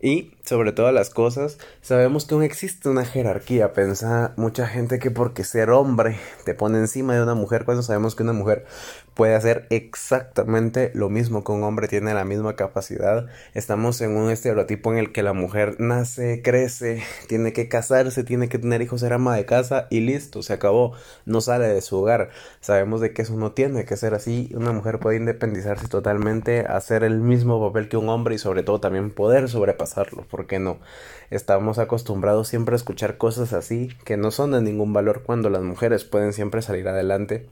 y, 0.01 0.32
sobre 0.45 0.73
todas 0.73 0.93
las 0.93 1.09
cosas, 1.09 1.57
sabemos 1.81 2.25
que 2.25 2.33
aún 2.33 2.43
existe 2.43 2.89
una 2.89 3.05
jerarquía. 3.05 3.73
Pensa 3.73 4.33
mucha 4.35 4.67
gente 4.67 4.99
que 4.99 5.11
porque 5.11 5.43
ser 5.43 5.69
hombre 5.69 6.17
te 6.45 6.53
pone 6.53 6.79
encima 6.79 7.15
de 7.15 7.23
una 7.23 7.33
mujer, 7.33 7.65
cuando 7.65 7.83
sabemos 7.83 8.15
que 8.15 8.23
una 8.23 8.33
mujer 8.33 8.65
puede 9.13 9.35
hacer 9.35 9.67
exactamente 9.69 10.91
lo 10.93 11.09
mismo 11.09 11.43
que 11.43 11.51
un 11.51 11.63
hombre 11.63 11.87
tiene 11.87 12.13
la 12.13 12.25
misma 12.25 12.55
capacidad. 12.55 13.27
Estamos 13.53 14.01
en 14.01 14.17
un 14.17 14.29
estereotipo 14.31 14.91
en 14.91 14.97
el 14.97 15.11
que 15.11 15.23
la 15.23 15.33
mujer 15.33 15.75
nace, 15.79 16.41
crece, 16.41 17.03
tiene 17.27 17.53
que 17.53 17.67
casarse, 17.69 18.23
tiene 18.23 18.49
que 18.49 18.59
tener 18.59 18.81
hijos, 18.81 19.01
ser 19.01 19.13
ama 19.13 19.35
de 19.35 19.45
casa 19.45 19.87
y 19.89 20.01
listo, 20.01 20.41
se 20.43 20.53
acabó, 20.53 20.93
no 21.25 21.41
sale 21.41 21.67
de 21.67 21.81
su 21.81 21.97
hogar. 21.97 22.29
Sabemos 22.59 23.01
de 23.01 23.13
que 23.13 23.21
eso 23.21 23.35
no 23.35 23.51
tiene 23.51 23.85
que 23.85 23.97
ser 23.97 24.13
así. 24.13 24.51
Una 24.55 24.71
mujer 24.71 24.99
puede 24.99 25.17
independizarse 25.17 25.87
totalmente, 25.87 26.61
hacer 26.61 27.03
el 27.03 27.19
mismo 27.19 27.65
papel 27.65 27.89
que 27.89 27.97
un 27.97 28.09
hombre 28.09 28.35
y 28.35 28.39
sobre 28.39 28.63
todo 28.63 28.79
también 28.79 29.11
poder 29.11 29.49
sobrepasarlo, 29.49 30.23
¿por 30.33 30.47
qué 30.47 30.57
no? 30.57 30.79
Estamos 31.29 31.77
acostumbrados 31.77 32.47
siempre 32.47 32.73
a 32.73 32.77
escuchar 32.77 33.19
cosas 33.19 33.53
así 33.53 33.89
que 34.03 34.17
no 34.17 34.31
son 34.31 34.49
de 34.49 34.63
ningún 34.63 34.93
valor 34.93 35.21
cuando 35.21 35.51
las 35.51 35.61
mujeres 35.61 36.05
pueden 36.05 36.33
siempre 36.33 36.63
salir 36.63 36.87
adelante 36.87 37.47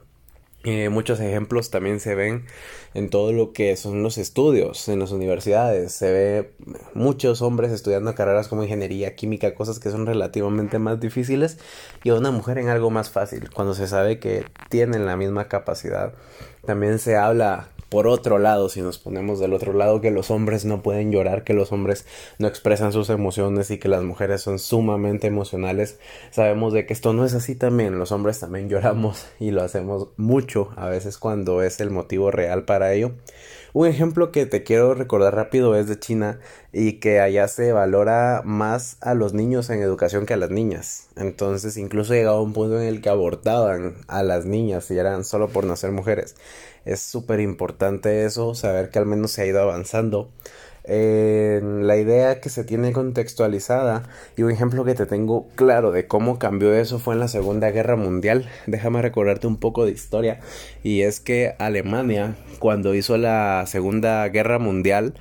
eh, 0.63 0.89
muchos 0.89 1.20
ejemplos 1.20 1.72
también 1.72 2.00
se 2.00 2.13
ven 2.13 2.46
en 2.94 3.10
todo 3.10 3.34
lo 3.34 3.52
que 3.52 3.76
son 3.76 4.04
los 4.04 4.20
estudios 4.20 4.88
en 4.89 5.00
las 5.00 5.12
universidades. 5.12 5.91
Se 5.91 6.12
ve 6.12 6.52
muchos 6.94 7.41
hombres 7.41 7.72
estudiando 7.72 8.13
carreras 8.13 8.48
como 8.48 8.63
ingeniería, 8.63 9.15
química, 9.15 9.56
cosas 9.56 9.80
que 9.80 9.89
son 9.89 10.06
relativamente 10.06 10.78
más 10.78 11.00
difíciles 11.00 11.58
y 12.04 12.10
a 12.10 12.15
una 12.15 12.30
mujer 12.30 12.60
en 12.60 12.70
algo 12.70 12.91
más 12.91 13.10
fácil, 13.10 13.50
cuando 13.52 13.74
se 13.74 13.88
sabe 13.88 14.20
que 14.20 14.46
tienen 14.70 15.08
la 15.08 15.17
misma 15.17 15.48
capacidad. 15.48 16.13
También 16.65 17.00
se 17.00 17.15
habla 17.15 17.70
por 17.91 18.08
otro 18.08 18.39
lado, 18.39 18.69
si 18.69 18.82
nos 18.82 18.99
ponemos 18.99 19.41
del 19.41 19.51
otro 19.51 19.73
lado, 19.73 19.99
que 19.99 20.12
los 20.12 20.32
hombres 20.32 20.63
no 20.63 20.82
pueden 20.82 21.12
llorar, 21.12 21.43
que 21.43 21.51
los 21.54 21.73
hombres 21.73 22.06
no 22.39 22.47
expresan 22.47 22.93
sus 22.93 23.10
emociones 23.10 23.69
y 23.69 23.80
que 23.80 23.89
las 23.89 24.01
mujeres 24.01 24.39
son 24.39 24.60
sumamente 24.60 25.27
emocionales, 25.27 25.99
sabemos 26.30 26.71
de 26.71 26.86
que 26.86 26.93
esto 26.93 27.12
no 27.12 27.25
es 27.25 27.34
así 27.34 27.54
también. 27.54 27.99
Los 27.99 28.13
hombres 28.13 28.39
también 28.39 28.69
lloramos 28.69 29.25
y 29.41 29.51
lo 29.51 29.62
hacemos 29.62 30.08
mucho 30.15 30.69
a 30.77 30.88
veces 30.88 31.17
cuando 31.17 31.63
es 31.63 31.82
el 31.82 31.89
motivo 31.89 32.32
real 32.32 32.63
para 32.63 32.93
ello. 32.93 33.12
Un 33.74 33.88
ejemplo 33.88 34.32
que 34.34 34.46
te 34.46 34.64
quiero 34.64 34.94
recordar 34.96 35.34
rápido 35.34 35.76
es 35.76 35.88
de 35.88 35.98
China 35.98 36.40
y 36.74 37.00
que 37.00 37.22
allá 37.22 37.48
se 37.48 37.72
valora 37.72 38.42
más 38.44 38.98
a 39.00 39.14
los 39.14 39.34
niños 39.34 39.70
en 39.70 39.82
educación 39.82 40.26
que 40.26 40.34
a 40.34 40.38
las 40.38 40.50
niñas. 40.50 41.08
Entonces 41.16 41.78
incluso 41.78 42.14
llegaba 42.14 42.42
un 42.42 42.52
punto 42.52 42.82
en 42.82 42.88
el 42.88 43.02
que 43.02 43.08
abortaban 43.08 43.96
a 44.08 44.24
las 44.24 44.46
niñas 44.46 44.92
y 44.92 44.98
eran 44.98 45.24
solo 45.24 45.48
por 45.48 45.64
nacer 45.64 45.92
mujeres. 45.92 46.36
Es 46.84 47.00
súper 47.00 47.40
importante 47.40 48.26
eso, 48.26 48.56
saber 48.56 48.90
que 48.90 49.00
al 49.00 49.06
menos 49.06 49.32
se 49.32 49.44
ha 49.44 49.46
ido 49.46 49.62
avanzando. 49.62 50.32
En 50.84 51.86
la 51.86 51.98
idea 51.98 52.41
que 52.41 52.50
se 52.50 52.63
tiene 52.63 52.91
contextualizada 52.91 54.04
y 54.36 54.41
un 54.41 54.52
ejemplo 54.52 54.84
que 54.84 54.96
te 54.96 55.06
tengo 55.06 55.48
claro 55.56 55.91
de 55.91 56.08
cómo 56.08 56.39
cambió 56.39 56.74
eso 56.74 56.98
fue 56.98 57.13
en 57.13 57.20
la 57.20 57.28
Segunda 57.28 57.70
Guerra 57.70 57.96
Mundial. 57.96 58.50
Déjame 58.65 59.02
recordarte 59.02 59.46
un 59.46 59.58
poco 59.58 59.86
de 59.86 59.91
historia 59.91 60.39
y 60.84 61.02
es 61.02 61.20
que 61.20 61.56
Alemania 61.60 62.36
cuando 62.60 62.96
hizo 62.96 63.17
la 63.17 63.65
Segunda 63.67 64.28
Guerra 64.30 64.58
Mundial 64.58 65.13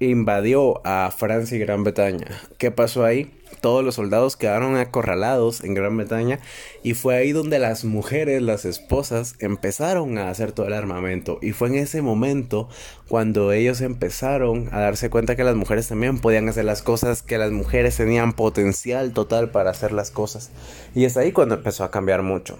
invadió 0.00 0.80
a 0.86 1.10
Francia 1.16 1.56
y 1.56 1.60
Gran 1.60 1.84
Bretaña. 1.84 2.26
¿Qué 2.58 2.70
pasó 2.70 3.04
ahí? 3.04 3.30
todos 3.64 3.82
los 3.82 3.94
soldados 3.94 4.36
quedaron 4.36 4.76
acorralados 4.76 5.64
en 5.64 5.72
Gran 5.72 5.96
Bretaña 5.96 6.38
y 6.82 6.92
fue 6.92 7.16
ahí 7.16 7.32
donde 7.32 7.58
las 7.58 7.86
mujeres, 7.86 8.42
las 8.42 8.66
esposas, 8.66 9.36
empezaron 9.38 10.18
a 10.18 10.28
hacer 10.28 10.52
todo 10.52 10.66
el 10.66 10.74
armamento. 10.74 11.38
Y 11.40 11.52
fue 11.52 11.68
en 11.68 11.76
ese 11.76 12.02
momento 12.02 12.68
cuando 13.08 13.52
ellos 13.52 13.80
empezaron 13.80 14.68
a 14.70 14.80
darse 14.80 15.08
cuenta 15.08 15.34
que 15.34 15.44
las 15.44 15.56
mujeres 15.56 15.88
también 15.88 16.18
podían 16.18 16.46
hacer 16.50 16.66
las 16.66 16.82
cosas, 16.82 17.22
que 17.22 17.38
las 17.38 17.52
mujeres 17.52 17.96
tenían 17.96 18.34
potencial 18.34 19.14
total 19.14 19.50
para 19.50 19.70
hacer 19.70 19.92
las 19.92 20.10
cosas. 20.10 20.50
Y 20.94 21.06
es 21.06 21.16
ahí 21.16 21.32
cuando 21.32 21.54
empezó 21.54 21.84
a 21.84 21.90
cambiar 21.90 22.22
mucho. 22.22 22.58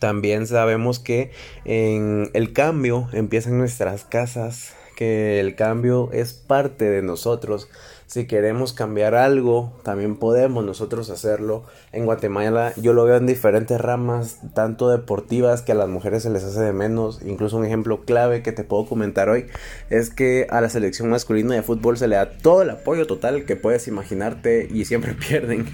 También 0.00 0.46
sabemos 0.46 1.00
que 1.00 1.32
en 1.66 2.30
el 2.32 2.54
cambio 2.54 3.10
empieza 3.12 3.50
en 3.50 3.58
nuestras 3.58 4.04
casas, 4.04 4.74
que 4.94 5.40
el 5.40 5.54
cambio 5.56 6.10
es 6.12 6.32
parte 6.32 6.88
de 6.88 7.02
nosotros 7.02 7.68
si 8.06 8.26
queremos 8.26 8.72
cambiar 8.72 9.14
algo, 9.14 9.72
también 9.82 10.16
podemos 10.16 10.64
nosotros 10.64 11.10
hacerlo. 11.10 11.64
En 11.90 12.04
Guatemala 12.04 12.72
yo 12.76 12.92
lo 12.92 13.04
veo 13.04 13.16
en 13.16 13.26
diferentes 13.26 13.80
ramas, 13.80 14.38
tanto 14.54 14.90
deportivas 14.90 15.62
que 15.62 15.72
a 15.72 15.74
las 15.74 15.88
mujeres 15.88 16.22
se 16.22 16.30
les 16.30 16.44
hace 16.44 16.60
de 16.60 16.72
menos. 16.72 17.22
Incluso 17.24 17.56
un 17.56 17.64
ejemplo 17.64 18.04
clave 18.04 18.42
que 18.42 18.52
te 18.52 18.62
puedo 18.62 18.86
comentar 18.86 19.30
hoy 19.30 19.46
es 19.90 20.10
que 20.10 20.46
a 20.50 20.60
la 20.60 20.68
selección 20.68 21.08
masculina 21.08 21.54
de 21.54 21.62
fútbol 21.62 21.96
se 21.96 22.06
le 22.06 22.16
da 22.16 22.30
todo 22.30 22.62
el 22.62 22.70
apoyo 22.70 23.06
total 23.06 23.46
que 23.46 23.56
puedes 23.56 23.88
imaginarte 23.88 24.68
y 24.70 24.84
siempre 24.84 25.14
pierden. 25.28 25.66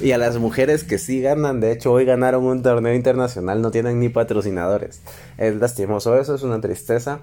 Y 0.00 0.12
a 0.12 0.18
las 0.18 0.38
mujeres 0.38 0.84
que 0.84 0.98
sí 0.98 1.20
ganan, 1.20 1.60
de 1.60 1.72
hecho 1.72 1.92
hoy 1.92 2.04
ganaron 2.04 2.44
un 2.44 2.62
torneo 2.62 2.94
internacional, 2.94 3.60
no 3.60 3.70
tienen 3.70 3.98
ni 3.98 4.08
patrocinadores. 4.08 5.02
Es 5.36 5.56
lastimoso 5.56 6.18
eso, 6.18 6.36
es 6.36 6.42
una 6.42 6.60
tristeza. 6.60 7.20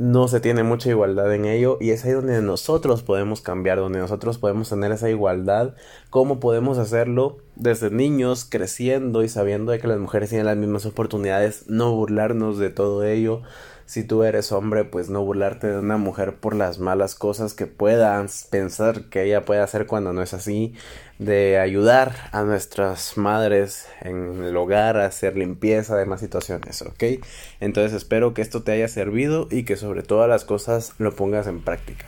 No 0.00 0.28
se 0.28 0.40
tiene 0.40 0.62
mucha 0.62 0.88
igualdad 0.88 1.34
en 1.34 1.44
ello 1.44 1.76
y 1.78 1.90
es 1.90 2.06
ahí 2.06 2.12
donde 2.12 2.40
nosotros 2.40 3.02
podemos 3.02 3.42
cambiar, 3.42 3.76
donde 3.76 3.98
nosotros 3.98 4.38
podemos 4.38 4.70
tener 4.70 4.92
esa 4.92 5.10
igualdad, 5.10 5.74
cómo 6.08 6.40
podemos 6.40 6.78
hacerlo 6.78 7.36
desde 7.54 7.90
niños 7.90 8.46
creciendo 8.48 9.22
y 9.22 9.28
sabiendo 9.28 9.72
de 9.72 9.78
que 9.78 9.88
las 9.88 9.98
mujeres 9.98 10.30
tienen 10.30 10.46
las 10.46 10.56
mismas 10.56 10.86
oportunidades, 10.86 11.68
no 11.68 11.94
burlarnos 11.94 12.56
de 12.56 12.70
todo 12.70 13.04
ello. 13.04 13.42
Si 13.84 14.02
tú 14.02 14.22
eres 14.22 14.52
hombre, 14.52 14.84
pues 14.84 15.10
no 15.10 15.22
burlarte 15.22 15.66
de 15.66 15.78
una 15.78 15.98
mujer 15.98 16.36
por 16.36 16.54
las 16.54 16.78
malas 16.78 17.14
cosas 17.14 17.52
que 17.52 17.66
puedas 17.66 18.46
pensar 18.50 19.10
que 19.10 19.24
ella 19.24 19.44
puede 19.44 19.60
hacer 19.60 19.86
cuando 19.86 20.14
no 20.14 20.22
es 20.22 20.32
así 20.32 20.72
de 21.20 21.58
ayudar 21.58 22.14
a 22.32 22.44
nuestras 22.44 23.18
madres 23.18 23.86
en 24.00 24.42
el 24.42 24.56
hogar 24.56 24.96
a 24.96 25.04
hacer 25.04 25.36
limpieza, 25.36 25.94
demás 25.94 26.20
situaciones, 26.20 26.80
¿ok? 26.80 27.22
Entonces 27.60 27.92
espero 27.92 28.32
que 28.32 28.40
esto 28.40 28.62
te 28.62 28.72
haya 28.72 28.88
servido 28.88 29.46
y 29.50 29.64
que 29.64 29.76
sobre 29.76 30.02
todas 30.02 30.30
las 30.30 30.46
cosas 30.46 30.94
lo 30.96 31.14
pongas 31.14 31.46
en 31.46 31.60
práctica. 31.60 32.06